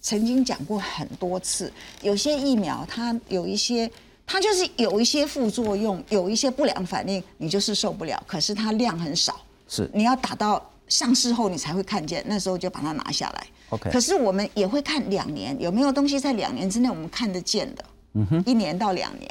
[0.00, 3.90] 曾经讲过很多次，有些疫苗它有一些，
[4.26, 8.22] 它就是有一些副作用，有一些不良反应，你就是受不了。
[8.26, 13.46] 可是它量很少，是你要打到上市后你才会看见，那时候就把它拿下来。
[13.70, 13.90] OK。
[13.90, 17.84] 可是我们也会看两年有没有东西在两年之内我们看得见的，
[18.14, 19.30] 嗯哼，一年到两年，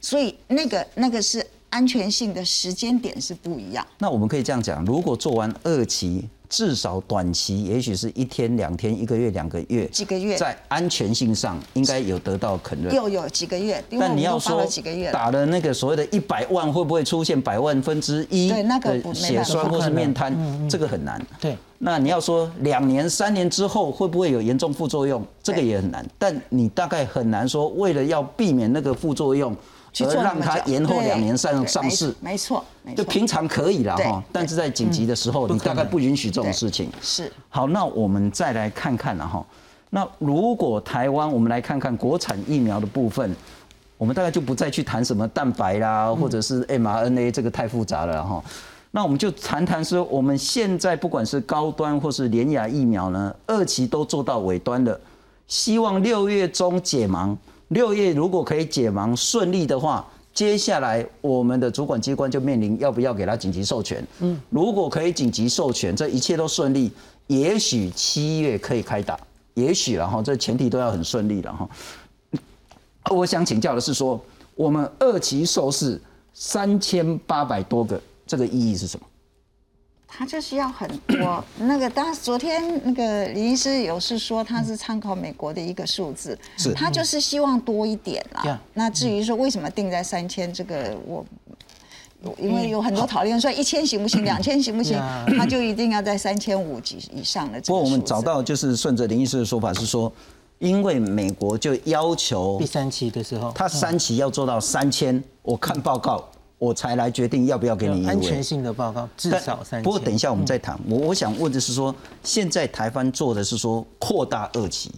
[0.00, 3.86] 所以那个那个是安全性的时间点是不一样。
[3.98, 6.28] 那我们可以这样讲，如果做完二期。
[6.48, 12.94] 至少短期，也许是一天、两天、一个月、两个月，几个月，在安全性上应该有得到肯认。
[12.94, 14.66] 又有几个月，但你要说
[15.12, 20.68] 打了那个所谓的一百万，会不会出现百万分之一的血栓或是面瘫？
[20.68, 21.24] 这个很难。
[21.40, 21.56] 对。
[21.80, 25.24] 那你要说两年、三年之后会不会有严重副作用？
[25.42, 26.04] 这个也很难。
[26.18, 29.54] 但你大概很难说，为了要避免那个副作用。
[30.00, 32.64] 而让它延后两年上上市，没错，
[32.96, 36.90] 就平常可以了哈，但是在紧急的时候，你大概不允许这种事情。
[37.00, 37.32] 是。
[37.48, 39.44] 好，那我们再来看看了哈。
[39.90, 43.34] 那如果台湾，我们来看看国产疫苗的部分，
[43.96, 48.42] 我们大概就不再去谈什么蛋白啦，或者是 mRNA，这个太复杂了哈。
[48.90, 54.98] 那我们就谈谈说，我们现在不管是高端或是联雅疫苗呢，二期都做到尾端了，
[55.46, 57.36] 希望六月中解盲。
[57.68, 64.06] 六月如果可以解盲顺利的话，接下来我们的主管机关就面临要不要给他紧急授权。
[64.20, 66.90] 嗯，如果可以紧急授权，这一切都顺利，
[67.26, 69.18] 也许七月可以开打，
[69.54, 71.68] 也许然后这前提都要很顺利了哈。
[73.10, 74.20] 我想请教的是说，
[74.54, 76.00] 我们二期受试
[76.32, 79.06] 三千八百多个，这个意义是什么？
[80.10, 88.58] 他就是要很多， 那个当昨天那个李医师有是说他是参考美国的一个数字，是，他就是希望多一点啦。
[88.74, 91.24] 那至于说为什么定在三千，这个我，
[92.38, 94.98] 因为有很多讨论说一千行不行， 两千行不行，
[95.36, 97.60] 他就一定要在三千五级以上的。
[97.60, 100.10] 不过我们找到就是顺着林医师的说法是说，
[100.58, 106.28] 因为美国就要求第三期的时候，他三期要做到三千，我看报告。
[106.58, 109.80] 我才来决定要不要给你安全性的报告，至少三。
[109.80, 110.78] 不过等一下我们再谈。
[110.88, 111.94] 我我想问的是说，
[112.24, 114.90] 现在台湾做的是说扩大二期，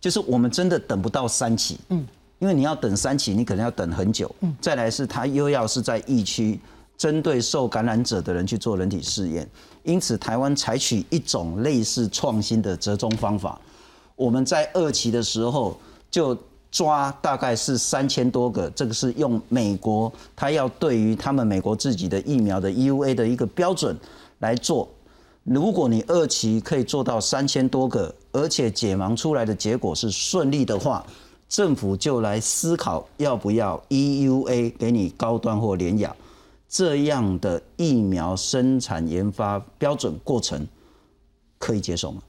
[0.00, 2.06] 就是我们真的等不到三期，嗯，
[2.38, 4.34] 因为你要等三期，你可能要等很久。
[4.40, 6.58] 嗯，再来是他又要是在疫区
[6.96, 9.46] 针对受感染者的人去做人体试验，
[9.82, 13.60] 因此台湾采取一种类似创新的折中方法，
[14.16, 15.78] 我们在二期的时候
[16.10, 16.34] 就。
[16.70, 23.96] 抓大概是三千多个，这个是用美国他要对于他们美国自己的疫苗的 EUA 的一个标准
[24.40, 24.88] 来做。
[25.44, 31.04] 如果你二期可以做到三千多个，而且解盲出来的结果是顺利的话，
[31.48, 36.14] 政府就来思考要不要 EUA 给你高端或联雅
[36.68, 40.68] 这样的疫苗生产研发标准过程，
[41.58, 42.22] 可以接受吗？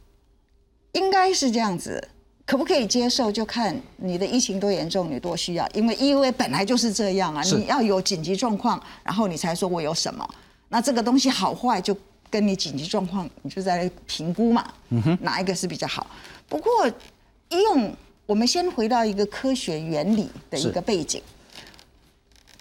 [0.93, 2.07] 应该是这样子。
[2.49, 5.69] 可不可以接受，就看你的疫情多严重，你多需要。
[5.75, 10.27] 因为 EUA 本来就是这样啊，你要有紧急状况，然后你才说我有什么。
[10.69, 11.95] 那这个东西好坏，就
[12.27, 14.67] 跟你紧急状况，你就在评估嘛。
[15.21, 16.07] 哪一个是比较好？
[16.47, 16.91] 不过
[17.51, 21.21] 用我们先回到一个科学原理的一个背景。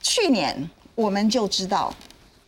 [0.03, 1.95] 去年我们就知道，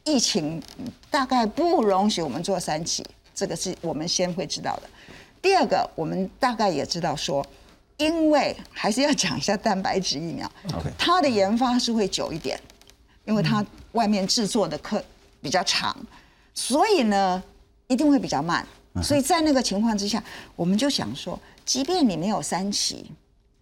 [0.05, 0.63] 疫情
[1.11, 3.03] 大概不容许我们做三期，
[3.35, 4.91] 这个是我们先会知道的。
[5.43, 7.45] 第二个，我们大概也知道说，
[7.97, 10.51] 因为还是要讲一下蛋白质疫苗，
[10.99, 12.61] 它的研发是会久一点，
[13.25, 15.03] 因为它外面制作的课
[15.41, 15.97] 比较长，
[16.55, 17.43] 所以呢
[17.87, 18.67] 一定会比较慢。
[19.03, 20.23] 所以在那个情况之下，
[20.57, 23.11] 我们就想说，即便你没有三期，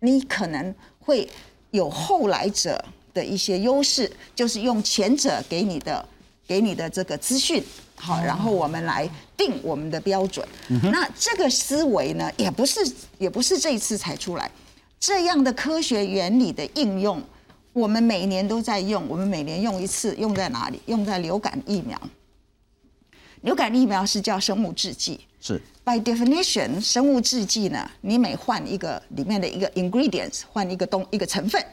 [0.01, 1.29] 你可能会
[1.71, 6.05] 有后来者的一些优势，就是用前者给你的
[6.47, 7.63] 给你的这个资讯。
[7.99, 10.47] 好，然后我们来定我们的标准。
[10.85, 12.81] 那这个思维呢，也不是
[13.19, 14.51] 也不是这一次才出来，
[15.01, 17.23] 这样的科学原理的应用，
[17.73, 19.07] 我们每年都在用。
[19.09, 20.81] 我们每年用一次，用在哪里？
[20.87, 22.01] 用在流感疫苗。
[23.43, 25.21] 流感疫苗是叫生物制剂。
[25.41, 25.61] 是。
[25.85, 31.65] By definition，生物制剂呢，你每换一个里面的一个 ingredients，换一个东一个成分，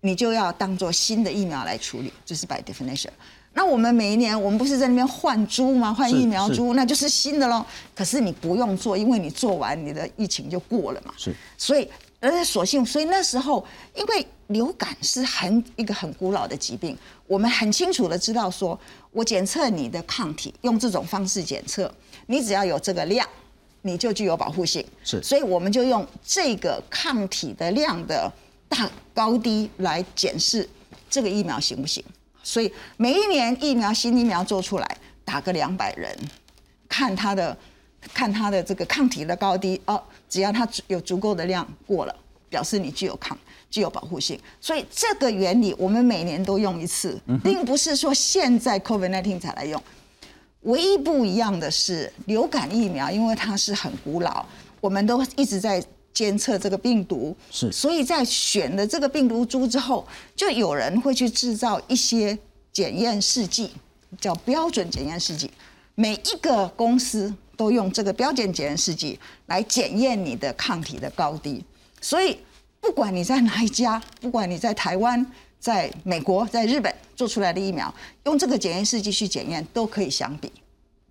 [0.00, 2.12] 你就要当做新的疫苗来处理。
[2.24, 3.10] 这是 by definition。
[3.52, 5.92] 那我们每一年，我们不是在那边换株吗？
[5.92, 7.64] 换疫苗株，那就是新的喽。
[7.94, 11.12] 可是你不用做，因为你做完，你的疫情就过了嘛。
[11.16, 11.34] 是。
[11.58, 11.88] 所以，
[12.20, 18.78] 而且所幸，所以那时候，因为流感是很一个很古老的疾病，我们很清楚的知道，说
[19.10, 21.92] 我检测你的抗体，用这种方式检测，
[22.26, 23.26] 你只要有这个量，
[23.82, 24.84] 你就具有保护性。
[25.02, 25.20] 是。
[25.22, 28.32] 所以我们就用这个抗体的量的
[28.68, 30.66] 大高低来检视
[31.10, 32.02] 这个疫苗行不行。
[32.42, 36.16] 所以每一年疫苗新疫苗做出来，打个两百人，
[36.88, 37.56] 看它的
[38.14, 42.14] 看它的这个抗体的高低哦，只要它有足够的量过了，
[42.48, 43.36] 表示你具有抗
[43.70, 44.40] 具有保护性。
[44.60, 49.82] 所以这个原理我们每年都用一次，并不是说现在 COVID-19 才来用。
[50.62, 54.44] 唯一不一样的是流感疫苗，因为它是很古老，
[54.80, 55.82] 我们都一直在。
[56.12, 60.06] 监测这个病毒是，所以在选了这个病毒株之后，
[60.36, 62.36] 就有人会去制造一些
[62.72, 63.70] 检验试剂，
[64.20, 65.50] 叫标准检验试剂。
[65.94, 71.64] 每一个公司都用这个标准检验试剂来检验你的抗体的高低，
[72.00, 72.38] 所以
[72.80, 75.24] 不管你在哪一家，不管你在台湾、
[75.58, 77.92] 在美国、在日本做出来的疫苗，
[78.24, 80.50] 用这个检验试剂去检验都可以相比。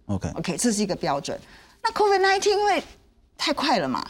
[0.07, 1.39] OK，OK，这是一个标准。
[1.83, 2.83] 那 COVID-19 因为
[3.37, 4.03] 太快了嘛，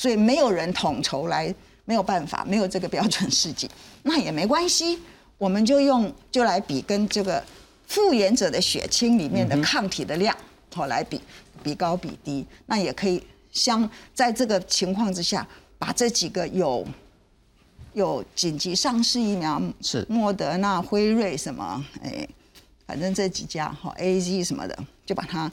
[0.00, 3.70] 所以没有人统筹来，没有办法，没有这个标准试剂，
[4.04, 4.98] 那也没关系，
[5.36, 7.44] 我们就用就来比跟这个
[7.86, 10.34] 复原者的血清里面的抗体的量，
[10.74, 11.20] 好、来比
[11.62, 13.22] 比高比低，那也可以
[13.52, 15.46] 相在这个情况之下，
[15.78, 16.82] 把这几个有
[17.92, 20.06] 有紧急上市疫苗是。
[20.08, 22.26] 莫德纳、辉瑞什么，哎，
[22.86, 24.74] 反正这几家哈 A Z 什么的，
[25.04, 25.52] 就把它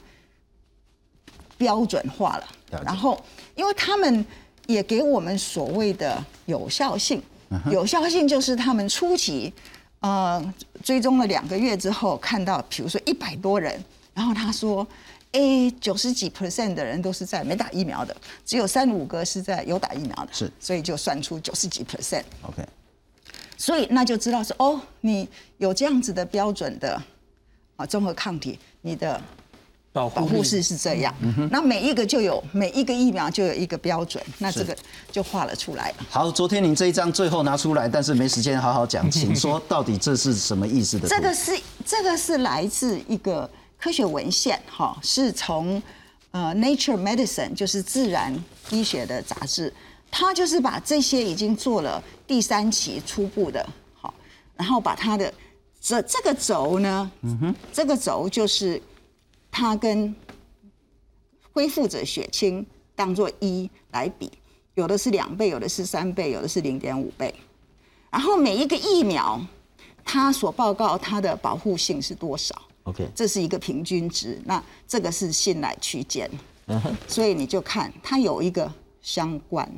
[1.58, 2.48] 标准化了。
[2.70, 3.22] 然后，
[3.54, 4.24] 因为他们
[4.66, 9.52] 也给我们所谓的有效性，嗯有效性就是他们初期
[10.00, 13.82] 呃追踪了两个月之后，看到比如说一百多人，
[14.14, 14.86] 然后他说。
[15.32, 18.16] A 九十几 percent 的人都是在没打疫苗的，
[18.46, 22.22] 只有三五个是在有打疫苗的，是所以就算出九十几 percent。
[22.40, 22.66] OK，
[23.58, 27.00] 所以那就知道说，哦，你有这样子的标准的
[27.76, 29.20] 啊综合抗体，你的
[29.92, 31.14] 保护力保护式是这样。
[31.50, 34.76] 那每一个就有每一个疫苗就有一个标准，那这个
[35.10, 35.96] 就画了出来了。
[36.10, 41.08] 好，昨天您这一张最后拿出来，但是没时间好好讲， 请说到底这是什么意思的？
[41.08, 41.52] 这个是
[41.84, 45.82] 这个是来自一个科学文献，哈，是从
[46.30, 48.34] 呃 Nature Medicine，就是自然
[48.70, 49.72] 医学的杂志，
[50.10, 54.12] 它就是把这些已经做了第三期初步的，好，
[54.56, 55.32] 然后把它的
[55.80, 58.80] 这这个轴呢，嗯哼，这个轴就是
[59.58, 60.14] 它跟
[61.52, 64.30] 恢复者血清当做一来比，
[64.74, 67.34] 有的是两倍，有的是三倍，有的是零点五倍，
[68.08, 69.40] 然后每一个疫苗。
[70.04, 72.54] 它所报告它的保护性是多少
[72.84, 76.30] ？OK，这是一个平均值，那这个是信赖区间，
[77.08, 79.68] 所以你就看它有一个相关。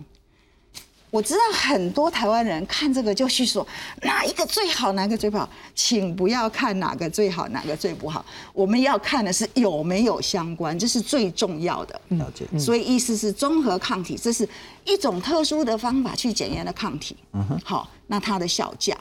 [1.11, 3.67] 我知道很多台湾人看这个就去说
[4.03, 8.25] 哪一个最好，哪个最不好，请不要看哪个最好，哪个最不好。
[8.53, 12.01] 我们要看的是有没有相关，这是最重要的。
[12.09, 12.47] 了解。
[12.59, 14.49] 所以意思是综合抗体，这是
[14.85, 17.17] 一种特殊的方法去检验的抗体。
[17.33, 18.97] 嗯哼，好，那它的效价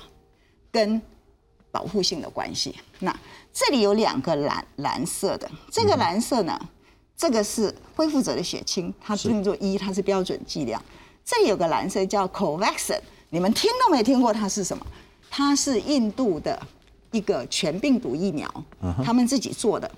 [0.71, 0.99] 跟
[1.71, 2.75] 保护性的关系。
[2.99, 3.15] 那
[3.53, 6.59] 这里有两个蓝蓝色的，这个蓝色呢，
[7.15, 10.81] 这个是恢复者的血清，它定做一，它是标准剂量。
[11.29, 12.99] 这有个蓝色叫 Covaxin，
[13.29, 14.83] 你们听都没听过它是什么？
[15.29, 16.59] 它是印度的
[17.11, 18.51] 一个全病毒疫苗，
[19.05, 19.89] 他们自己做的，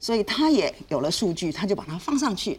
[0.00, 2.58] 所以它也有了数据，他就把它放上去，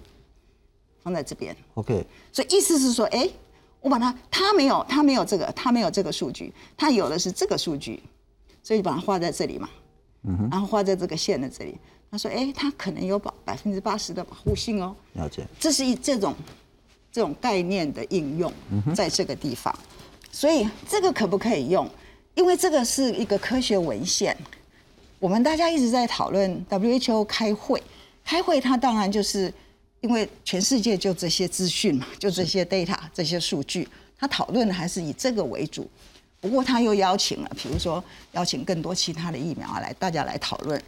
[1.02, 1.58] 放在这边。
[1.74, 3.28] OK，所以意思是说，哎，
[3.82, 8.00] 我把它，它没有，它没有这个，它没有这个数据，它有的是这个数据，
[8.62, 9.68] 所以把它画在这里嘛，
[10.52, 11.76] 然后画在这个线的这里。
[12.12, 14.96] 他说，哎，它可能有保百分之八十的保护性哦。
[15.14, 15.44] 了解。
[15.60, 16.36] 这是一这种
[17.12, 18.52] 这种概念的应用，
[18.96, 19.74] 在这个地方，
[20.32, 21.90] 所以这个可不可以用？
[22.36, 24.36] 因为这个是一个科学文献，
[25.20, 27.82] 我们大家一直在讨论 WHO 开会，
[28.24, 29.54] 开会它当然就是
[30.02, 33.88] 因为全世界就这些资讯嘛，就这些 data 这些数据，
[34.18, 35.90] 他讨论的还是以这个为主。
[36.40, 38.02] 不过他又邀请了，比如说
[38.32, 40.82] 邀请更多其他的疫苗来，大家来讨论，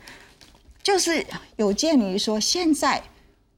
[0.82, 1.26] 就是
[1.58, 3.04] 有鉴于说现在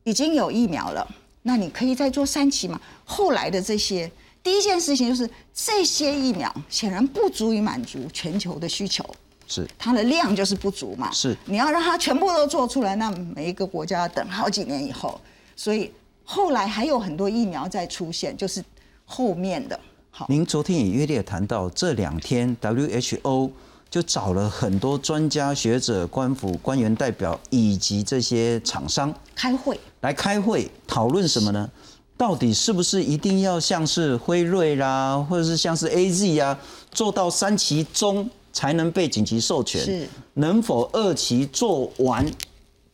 [0.04, 1.08] 已经有疫苗了，
[1.44, 2.80] 那你可以再做三期嘛？
[3.06, 9.06] 后来的这些，第一件事情就是这些疫苗显然不足以满足全球的需求，
[9.48, 11.12] 是它的量就是不足嘛。
[11.12, 15.20] 是你要让它全部都做出来，那每一个国家要等好几年以后，
[15.56, 15.92] 所以
[16.24, 18.64] 后来还有很多疫苗在出现，就是
[19.06, 19.80] 后面的。
[20.10, 23.52] 好，您昨天也约略谈到，这两天 WHO
[23.94, 31.70] 就找了很多专家学者、官府官员代表以及这些厂商开会来开会讨论什么呢？
[32.18, 39.80] 到底是不是一定要像是辉瑞啦，或者是像是 A Z 啊，做到三期中才能被紧急授权？
[39.86, 42.26] 是能否二期做完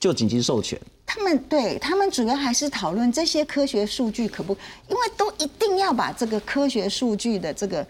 [0.01, 0.77] 就紧急授权？
[1.05, 4.51] 他们对他们主要还是讨论这些科学数据可不，
[4.89, 7.87] 因为都一定要把这个科学数据的这个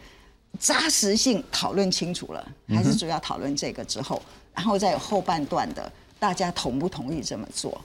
[0.60, 4.22] 扎实性讨论清楚了，还是主要讨论这个之后，
[4.54, 7.80] 然后再有后半段的大家同不同意这么做。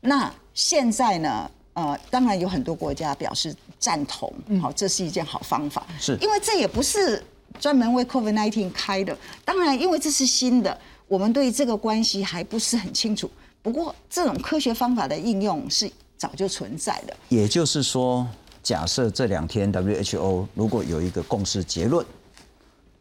[0.00, 1.50] 那现在呢？
[1.72, 7.22] 呃，当然有很多国家表示赞同，好，这是一件好方法，是因为这也不是
[7.60, 9.16] 专门为 COVID-19 开的。
[9.44, 10.76] 当然，因为这是新的，
[11.06, 13.30] 我们对这个关系还不是很清楚。
[13.62, 17.16] 不过，这种科学方法的应用是早就存在的。
[17.28, 18.26] 也就是说，
[18.64, 22.04] 假设这两天 WHO 如果有一个共识结论，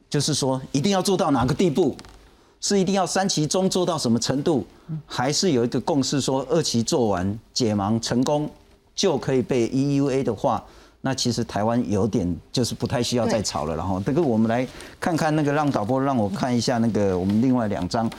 [0.10, 1.96] 就是说一定要做到哪个地步，
[2.60, 4.66] 是一定要三期中做到什么程度，
[5.06, 8.50] 还是有一个共识说二期做完解盲成功
[8.96, 10.64] 就可以被 EUA 的话，
[11.02, 13.76] 那其实台湾有点就是不太需要再吵了。
[13.76, 14.68] 然后这个我们来
[15.00, 18.10] 看看那个让导播让我看一下那个我们另外两张，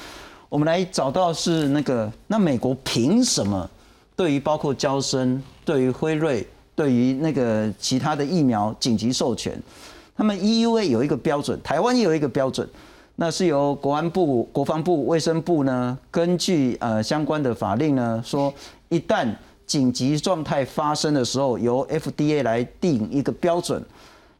[0.48, 3.68] 我们来找到是那个那美国凭什么
[4.14, 9.60] 对于包括交生、对于辉瑞、对于那个其他的疫苗紧急授权？
[10.20, 12.68] 那么 EUA 有一个标准，台湾也有一个标准。
[13.16, 18.52] 那是由国安部、国防部、卫生部呢，根据呃相关的法令呢，说
[18.90, 19.26] 一旦
[19.64, 23.82] 紧急状态发生的时候，由 FDA 来定一个标准。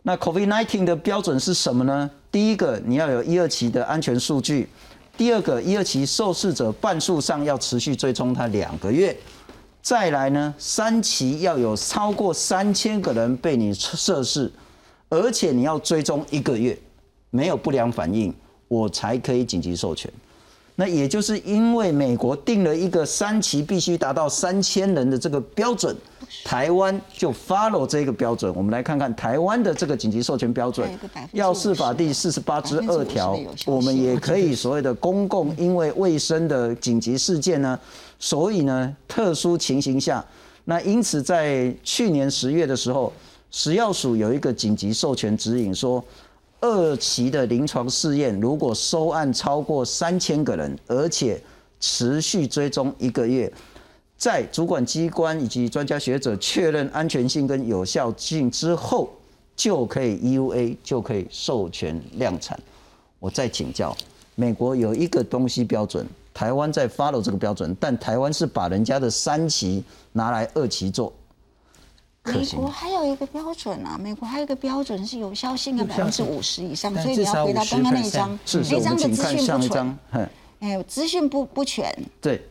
[0.03, 2.11] 那 COVID-19 的标准是什么呢？
[2.31, 4.67] 第一个，你要有一二期的安全数据；
[5.17, 9.15] 第二个，一二期受试者半数上要持续追踪它两个月；
[9.81, 14.53] 再来呢，三期要有超过三千个人被你测试，
[15.11, 16.79] 而且你要追踪一个月，
[17.29, 18.35] 没有不良反应。
[18.69, 20.09] 我才可以紧急授权，
[20.77, 25.97] 那也就是因为美国定了一个三期必须达到三千人的这个标准，
[26.45, 28.55] 台湾就 follow 这个标准。
[28.55, 30.89] 我们来看看台湾的这个紧急授权标准，
[31.33, 33.37] 药事法第四十八之二条，
[33.67, 37.77] 我们也可以所谓的公共因为卫生的紧急事件呢，
[38.21, 40.25] 所以呢特殊情形下，
[40.65, 43.13] 那因此在去年十月的时候，
[43.51, 46.05] 食药署有一个紧急授权指引说。
[46.63, 51.41] 二期的临床试验，如果收案超过三千个人，而且
[51.81, 53.51] 持续追踪一个月，
[54.19, 59.09] 在主管机关以及专家学者确认安全性跟有效性之后，
[59.57, 62.61] 就可以 EUA 就可以授权量产。
[63.19, 63.97] 我再请教，
[64.35, 69.83] 美国有一个东西标准，台湾在 follow 这个标准，但台湾是把人家的三期
[70.13, 71.11] 拿来二期做。
[72.23, 78.39] 美国还有一个标准啊，美国还有一个标准是有效性的百分之五十以上，所以你要回到刚刚那一张，
[78.71, 79.99] 那张的资讯不全，
[80.61, 81.91] 哎，资讯不不全，
[82.21, 82.43] 对，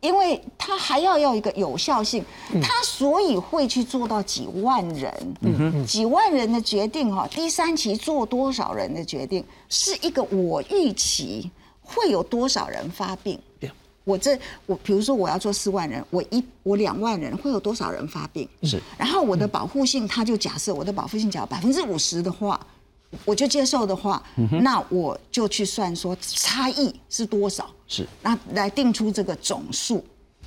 [0.00, 2.24] 因为他还要要一个有效性，
[2.62, 11.50] 他所以会去做到几万人，嗯几万人的决定哈，第三期做多少人的决定，是一个我预期
[11.82, 13.36] 会有多少人发病。
[14.06, 18.48] 我这我比如说我要做四万人，我一我两万人会有多少人发病？
[18.62, 18.80] 是。
[18.96, 22.64] 然后我的保护性，他就假设我的保护性只要百分之五十的话，
[23.24, 24.22] 我就接受的话，
[24.62, 27.68] 那我就去算说差异是多少？
[27.88, 28.06] 是。
[28.22, 30.04] 那来定出这个总数。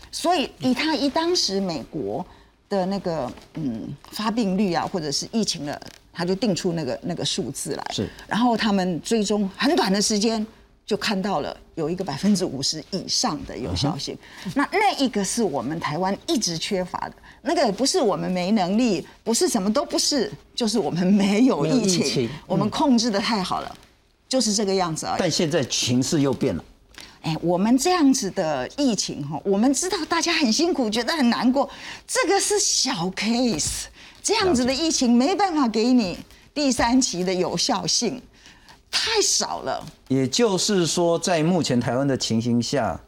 [0.09, 2.25] 所以以他以当时美国
[2.69, 5.81] 的那个嗯发病率啊，或者是疫情的，
[6.13, 7.85] 他就定出那个那个数字来。
[7.91, 8.09] 是。
[8.25, 10.47] 然后他们追踪很短的时间。
[10.89, 14.17] 就看到了有一个百分之五十以上的有效性，
[14.55, 17.13] 那那一个是我们台湾一直缺乏的，
[17.43, 23.77] 那个不是我们没能力，不是什么都不是，就是我们没有疫情，我们控制的太好了，
[24.27, 25.19] 就是这个样子而已。
[25.19, 26.65] 但现在情势又变了，
[27.21, 31.69] 哎，我们这样子的疫情哈，我们知道大家很辛苦，觉得很难过，
[32.07, 33.83] 这个是小 case，
[34.23, 36.17] 这样子的疫情没办法给你
[36.51, 38.19] 第三期的有效性。
[38.91, 42.99] 太少了，也就是说，在目前台湾的情形下，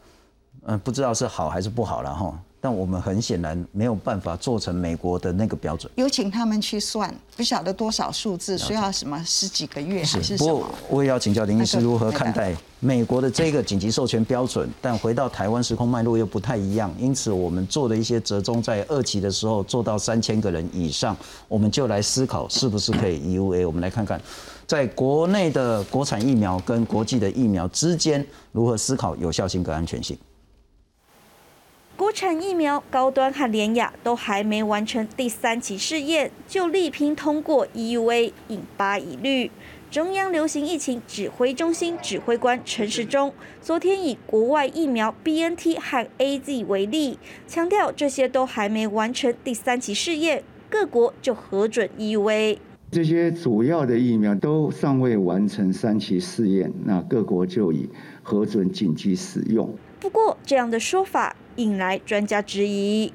[0.64, 2.38] 嗯，不知道是好还是不好了哈。
[2.64, 5.90] 但我们很显然没有办法做成美国的那个标准。
[5.96, 10.64] 有请他们去算，不晓得多少数字，需要什么十几个月还是什么？
[10.88, 14.70] 我也要请教林医师如何看待美国的这个紧急授权标准。
[14.80, 21.16] 但回到台湾时空脉络又不太一样，因此我们做的一些折中，在二期的时候做到三千个人以上，
[21.48, 23.66] 我们就来思考是不是可以 EUA。
[23.66, 24.20] 我们来看看。
[24.72, 30.16] 在国内的国产疫苗跟国际的疫苗之间，如何思考有效性跟安全性？
[31.94, 39.50] 国产疫苗高端和联雅都还没完成第三期试验，就力拼通过 EUA，引发疑虑。
[39.90, 52.56] 中央流行疫情指挥中心指挥官陈时中昨天以国外疫苗 BNT 和 AZ 为例，强调这些都还没完成第三期试验，各国就核准 EUA。
[52.92, 57.88] 这些主要的疫苗都尚未完成三期试验，那各国就已
[58.22, 59.74] 核准紧急使用。
[59.98, 63.10] 不过，这样的说法引来专家质疑。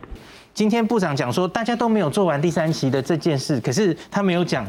[0.52, 4.68] 今天部长讲说，大家都没有做完第三期的这件事，可是他没有讲。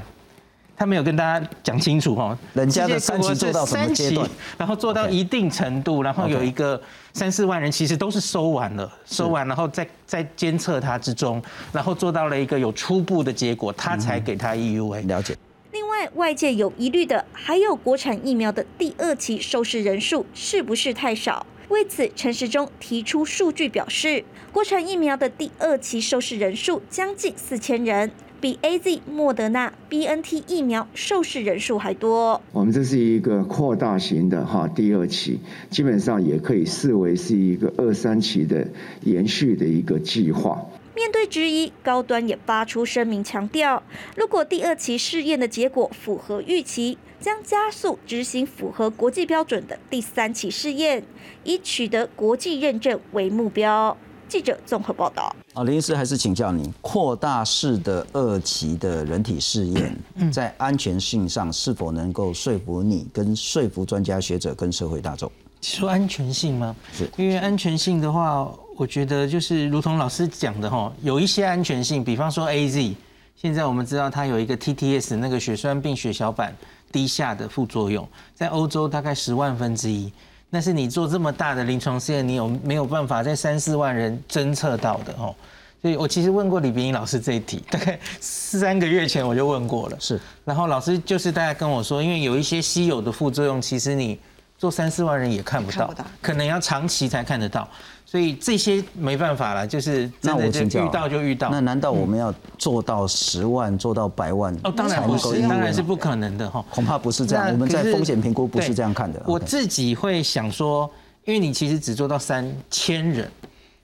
[0.78, 6.80] 他没有跟大家讲清楚哈，人家的三期做到什么阶段，然后做到一定程度，然后有一个
[7.12, 15.36] 三四万人其实都是收完了，收完然后在在监测它之中，然后做到了一个有初步的结果，他才给他 EUA 了解。
[15.72, 21.44] 另外，外界有疑虑的还有国产疫苗的第二期受试人数是不是太少？
[21.70, 28.10] 为此，陈时中提出数据表示，国产疫苗的第二期受试人数将近四千人。
[28.40, 32.40] 比 A Z、莫德纳、B N T 疫苗受试人数还多。
[32.52, 38.68] 我们这是一个扩大型的哈第二期，基本上也可以视为是一个二三期的
[39.02, 40.64] 延续的一个计划。
[40.94, 43.82] 面对质疑，高端也发出声明，强调
[44.16, 51.02] 如果第二期试验的结果符合预期，将加速执行符合国际标准的第三期试验，
[51.44, 53.96] 以取得国际认证为目标。
[54.28, 55.34] 记者综合报道。
[55.54, 59.96] 啊，林医师还是请教你，扩大式的二期的人体试验，
[60.30, 65.30] 在安全性上是否能够说服你，跟说服专家学者跟社会大众？
[65.62, 66.76] 说安全性吗？
[66.92, 68.48] 是因为安全性的话。
[68.78, 72.94] 我觉得就是如同老师讲的哈，有一些安全性，比方说 A Z，
[73.34, 76.56] 现在我们知道它有一个 T T S 那个血栓病血小板
[76.92, 80.12] 低下的副作用，在欧洲大概十万分之一，
[80.50, 85.34] 那是你做这么大的临床试验，你有没有办法在三四万人侦测到的哦？
[85.80, 94.18] 所以我其实问过李冰英老师这一题，大概三个月前我就问过了，是，然后老师就是大家跟我说，因为有一些稀有的副作用，其实你
[94.58, 97.66] 做三四万人也看不到，可能要长期才看得到。
[98.04, 101.50] 所以这些没办法了，就是那我请教，遇到就遇到。
[101.50, 104.52] 那难道我们要做到十万，做到百万？
[104.64, 106.64] 哦，当然不是，当然是不可能的哈。
[106.70, 107.48] 恐怕不是这样。
[107.52, 109.22] 我们在风险评估不是这样看的。
[109.26, 110.90] 我自己会想说，
[111.26, 113.30] 因为你其实只做到三千人，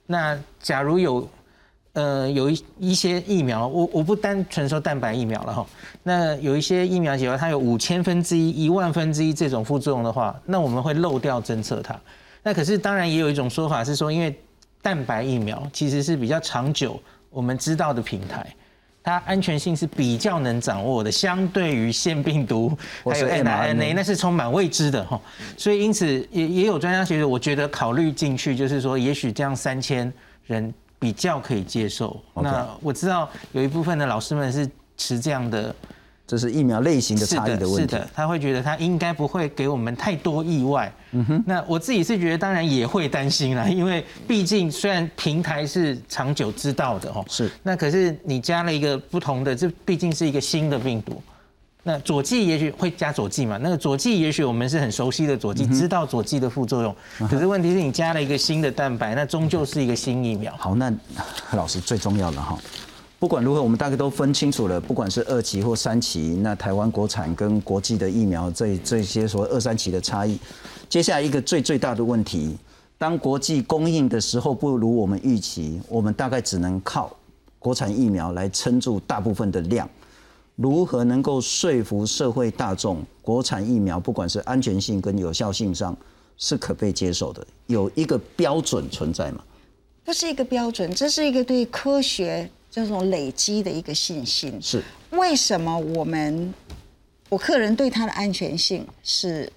[0.07, 1.29] 那假如有
[1.95, 5.65] 呃有一一些疫苗，我我不单纯说蛋白疫苗了哈，
[6.03, 11.99] 那有一些疫苗，假如它有五千分之一、一万分之一这种副作用的话，那我们会漏掉侦测它。
[12.43, 14.37] 那可是当然也有一种说法是说，因为
[14.81, 18.45] 蛋白疫苗其实是比较长久我们知道的平台，
[19.01, 25.19] 它安全性是比较能掌握的，相对于腺病毒还有 mRNA 那是充满未知的哈。
[25.57, 30.11] 所以因此也也有专家学者，我觉得考虑进去就是说，也许这样三千
[30.45, 30.71] 人
[31.05, 32.19] 比较可以接受。
[32.33, 35.75] 那我知道有一部分的老师们是持这样的。
[36.27, 37.81] 这是疫苗类型的差异的问题。
[37.81, 40.91] 是的，他会觉得他应该不会给我们太多意外。
[41.11, 47.47] 嗯哼，那我自己是觉得，当然也会担心啦， 因为毕竟虽然平台是长久知道的哦，是。
[47.61, 51.21] 那可是你加了一个不同的，这毕竟是一个新的病毒。
[51.87, 53.59] 那佐剂也许会加佐剂嘛？
[53.61, 56.95] 那个佐剂也许我们是很熟悉的佐剂，知道佐剂的副作用。
[57.29, 60.51] 可是问题是你加了一个新的蛋白，那终究是一个新疫苗。
[60.57, 60.91] 好，那
[61.51, 62.57] 老师最重要的哈。
[63.19, 64.81] 不管如何，我们大概都分清楚了。
[64.81, 70.39] 不管是二期或三期，那台湾国产跟国际的疫苗这这些所谓二三期的差异。
[70.89, 72.57] 接下来一个最最大的问题，
[72.97, 77.15] 当国际供应的时候不如我们预期，我们大概只能靠
[77.59, 79.87] 国产疫苗来撑住大部分的量。
[80.55, 85.95] 如何能够说服社会大众，国产疫苗不管是安全性跟有效性上
[86.37, 87.45] 是可被接受的？
[87.67, 89.43] 有一个标准存在吗？
[90.03, 92.49] 不是一个标准，这是一个对科学。
[92.71, 96.53] 这种累积的一个信心是为什么我们
[97.29, 99.49] 我个人对它的安全性是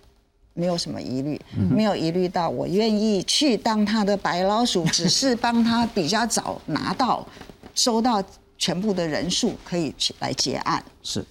[0.55, 7.27] 没有什么疑虑，没有疑虑到我愿意去当他的白老鼠，只是帮他比较早拿到
[7.75, 8.23] 收到
[8.59, 10.85] 全部的人数可以去来结案。
[11.03, 11.25] 是，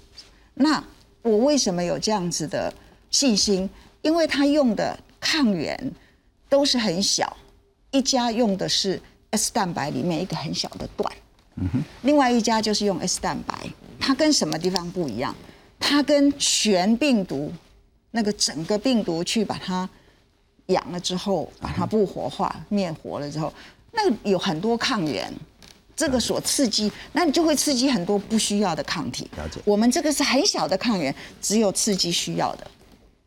[0.56, 0.84] 那
[1.22, 2.74] 我为什么有这样子的
[3.12, 3.70] 信心？
[4.02, 5.92] 因为他用的抗原
[6.48, 7.36] 都是很小，
[7.92, 9.02] 一家用的是
[9.32, 11.12] S 蛋白里面一个很小的段。
[11.56, 13.54] 嗯哼另外一家就是用 S 蛋白，
[14.00, 15.36] 它跟什么地方不一样？
[15.80, 17.52] 它跟全病毒
[18.12, 19.88] 那个整个病毒去把它
[20.68, 23.54] 养了之后，把它不活化灭活了之后，
[23.92, 25.32] 那有很多抗原，
[25.98, 29.30] 这个所刺激，那你就会刺激很多不需要的抗体。
[29.36, 29.60] 了解。
[29.66, 32.66] 我们这个是很小的抗原，只有刺激需要的，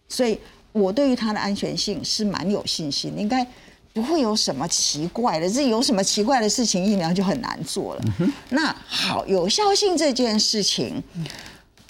[0.09, 0.41] 所以
[0.73, 3.47] 我对于它的安全性是蛮有信心，应该。
[3.93, 8.05] 不会有什么奇怪的，这有什么奇怪的事情，疫苗就很难做了。
[8.51, 11.03] 那好，有效性这件事情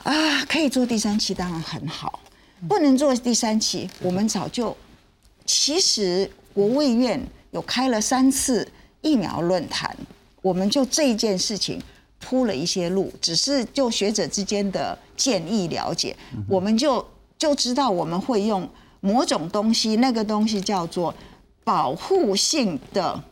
[0.03, 2.21] 啊，可以做第三期当然很好，
[2.67, 4.75] 不能做第三期，我们早就
[5.45, 7.21] 其实国卫院
[7.51, 8.67] 有开了三次
[9.03, 9.95] 疫苗论坛，
[10.43, 11.81] 我们就这件事情
[12.19, 16.17] 铺了一些路，只是就学者之间的建议了解，
[16.49, 17.07] 我们就
[17.39, 18.69] 就知道我们会用
[19.01, 21.15] 某种东西，那个东西叫做。
[21.63, 23.23] 保护性的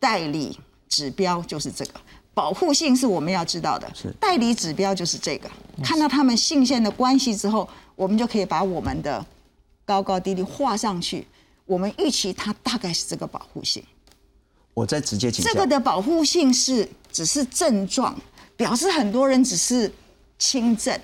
[0.00, 0.58] 代理
[0.88, 1.92] 指标就是这个，
[2.32, 3.88] 保护性是我们要知道的。
[3.94, 5.48] 是代理指标就是这个，
[5.84, 9.24] 看到他们性线的关系之后，我们就可以把我们的
[9.84, 11.24] 高高低低画上去。
[11.66, 13.84] 我们预期它大概是这个保护性。
[14.74, 18.14] 我再直接请这个的保护性是只是症状，
[18.56, 19.90] 表示很多人只是
[20.38, 20.98] 轻症。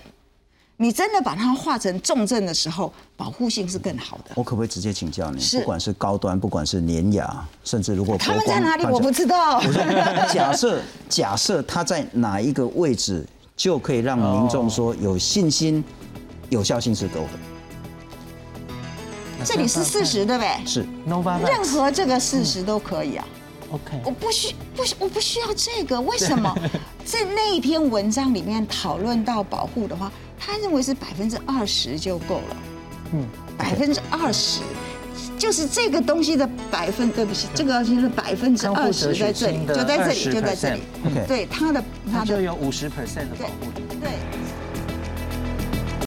[0.77, 4.33] 你真的把它化成重症的时候，保护性是更好的。
[4.35, 5.39] 我可不可以直接请教你？
[5.39, 9.61] 是不管是高端，不管是年牙，甚至如果他们在哪里我不知道。
[10.33, 15.85] 假设假设它在哪一个位置，就可以让民众说有信心，
[16.49, 17.29] 有效性是够的。
[19.45, 20.67] 这里是事实，对不对？
[20.67, 20.87] 是。
[21.47, 23.25] 任何这个事实都可以啊。
[23.71, 26.53] OK，我不需不我不需要这个，为什么？
[27.05, 32.57] 在那一篇文章里面讨论到保护的话，他认为是百分之二十就够了。
[33.13, 33.25] 嗯，
[33.57, 34.61] 百分之二十，
[35.39, 40.83] 就是这个东西的百分，对不起，这个东西是百分之二十在这里，就在这里，就在这里。
[41.27, 43.83] 对他的它就有五十 percent 的保护力。
[43.89, 44.11] 对对。